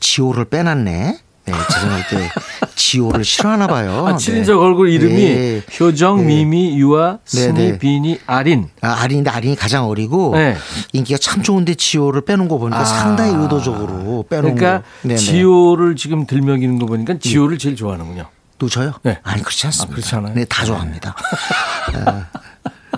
지오를 0.00 0.46
빼놨네. 0.46 1.18
네, 1.44 1.52
제 1.72 1.80
생각할 1.80 2.06
때 2.08 2.30
지오를 2.76 3.24
싫어하나 3.24 3.66
봐요. 3.66 4.06
아, 4.06 4.14
7인조 4.14 4.58
걸굴 4.60 4.90
이름이 4.90 5.14
네. 5.16 5.62
효정, 5.80 6.18
네. 6.18 6.22
미미, 6.22 6.78
유아, 6.78 7.18
스니, 7.24 7.52
네, 7.52 7.70
네. 7.72 7.78
비니, 7.78 8.20
아린. 8.28 8.68
아, 8.80 9.02
아린인데 9.02 9.28
아린이 9.28 9.56
가장 9.56 9.88
어리고 9.88 10.36
네. 10.36 10.56
인기가 10.92 11.18
참 11.18 11.42
좋은데 11.42 11.74
지오를 11.74 12.20
빼놓은 12.20 12.46
거 12.46 12.58
보니까 12.58 12.82
아. 12.82 12.84
상당히 12.84 13.34
의도적으로 13.34 14.24
빼놓은 14.30 14.54
그러니까 14.54 14.84
거. 15.02 15.16
지호를 15.16 15.96
지금 15.96 16.26
들먹이는 16.28 16.78
거 16.78 16.86
보니까 16.86 17.14
지호를 17.18 17.58
제일 17.58 17.74
좋아하는군요. 17.74 18.28
또 18.58 18.68
저요? 18.68 18.92
네. 19.02 19.18
아니 19.24 19.42
그렇지 19.42 19.66
않습니다. 19.66 19.92
아, 19.92 19.94
그렇지 19.96 20.14
않아요? 20.14 20.34
네, 20.34 20.44
다 20.44 20.64
좋아합니다. 20.64 21.16
어, 22.06 22.24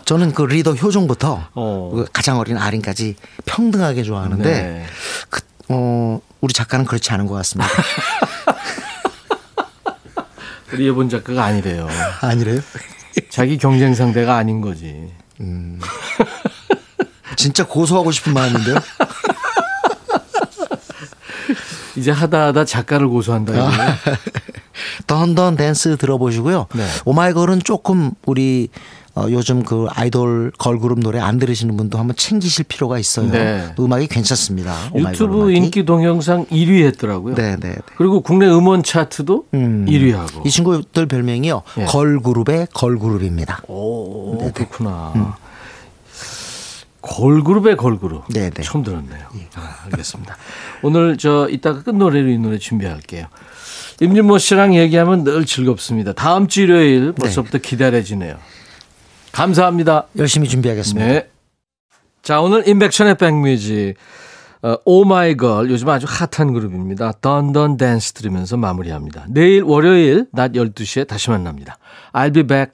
저는 0.04 0.32
그 0.32 0.42
리더 0.42 0.72
효정부터 0.74 1.48
어. 1.54 1.90
그 1.94 2.04
가장 2.12 2.38
어린 2.38 2.58
아린까지 2.58 3.16
평등하게 3.46 4.02
좋아하는데 4.02 4.44
네. 4.44 4.86
그, 5.30 5.40
어, 5.68 6.20
우리 6.40 6.52
작가는 6.52 6.84
그렇지 6.84 7.10
않은 7.12 7.26
것 7.26 7.34
같습니다. 7.34 7.70
우리 10.72 10.86
예본 10.88 11.08
작가가 11.08 11.44
아니래요. 11.44 11.88
아니래요? 12.20 12.60
자기 13.30 13.56
경쟁 13.58 13.94
상대가 13.94 14.36
아닌 14.36 14.60
거지. 14.60 15.12
진짜 17.36 17.66
고소하고 17.66 18.10
싶은 18.10 18.34
마음인데요. 18.34 18.76
이제 21.96 22.10
하다 22.10 22.46
하다 22.46 22.64
작가를 22.64 23.06
고소한다. 23.08 23.52
던던 25.06 25.56
댄스 25.56 25.96
들어보시고요. 25.96 26.66
네. 26.74 26.86
오마이걸은 27.04 27.60
조금 27.62 28.10
우리 28.26 28.68
어, 29.16 29.26
요즘 29.30 29.62
그 29.62 29.86
아이돌 29.90 30.50
걸그룹 30.58 30.98
노래 30.98 31.20
안 31.20 31.38
들으시는 31.38 31.76
분도 31.76 31.98
한번 31.98 32.16
챙기실 32.16 32.64
필요가 32.64 32.98
있어요. 32.98 33.30
네. 33.30 33.72
음악이 33.78 34.08
괜찮습니다. 34.08 34.74
유튜브 34.96 35.42
음악이. 35.42 35.54
인기 35.56 35.84
동영상 35.84 36.46
1위 36.46 36.84
했더라고요. 36.86 37.36
네, 37.36 37.56
네, 37.56 37.70
네. 37.70 37.76
그리고 37.96 38.20
국내 38.22 38.46
음원 38.48 38.82
차트도 38.82 39.46
음. 39.54 39.86
1위 39.88 40.12
하고. 40.12 40.42
이 40.44 40.50
친구들 40.50 41.06
별명이요. 41.06 41.62
예. 41.78 41.84
걸그룹의 41.84 42.68
걸그룹입니다. 42.74 43.62
오, 43.68 44.50
그렇구나. 44.52 45.36
걸그룹의 47.02 47.76
걸그룹. 47.76 48.24
네, 48.30 48.50
네. 48.50 48.62
처음 48.62 48.82
들었네요. 48.82 49.26
아, 49.54 49.76
알겠습니다. 49.84 50.36
오늘 50.82 51.18
저 51.18 51.48
이따가 51.50 51.82
끝노래로 51.82 52.28
이 52.30 52.38
노래 52.38 52.58
준비할게요. 52.58 53.26
임진모 54.00 54.38
씨랑 54.38 54.74
얘기하면 54.74 55.22
늘 55.22 55.44
즐겁습니다. 55.44 56.14
다음 56.14 56.48
주 56.48 56.62
일요일 56.62 57.12
벌써부터 57.12 57.58
기다려지네요. 57.58 58.36
감사합니다. 59.34 60.06
열심히 60.16 60.48
준비하겠습니다. 60.48 61.06
네. 61.06 61.28
자, 62.22 62.40
오늘 62.40 62.66
인백션의 62.66 63.16
백뮤직. 63.16 63.94
어, 64.62 64.76
오마이걸 64.86 65.70
요즘 65.70 65.90
아주 65.90 66.06
핫한 66.08 66.54
그룹입니다. 66.54 67.12
던던 67.20 67.76
댄스 67.76 68.14
들으면서 68.14 68.56
마무리합니다. 68.56 69.26
내일 69.28 69.62
월요일 69.62 70.26
낮 70.32 70.52
12시에 70.52 71.06
다시 71.06 71.28
만납니다. 71.28 71.76
I'll 72.14 72.32
be 72.32 72.44
back. 72.44 72.72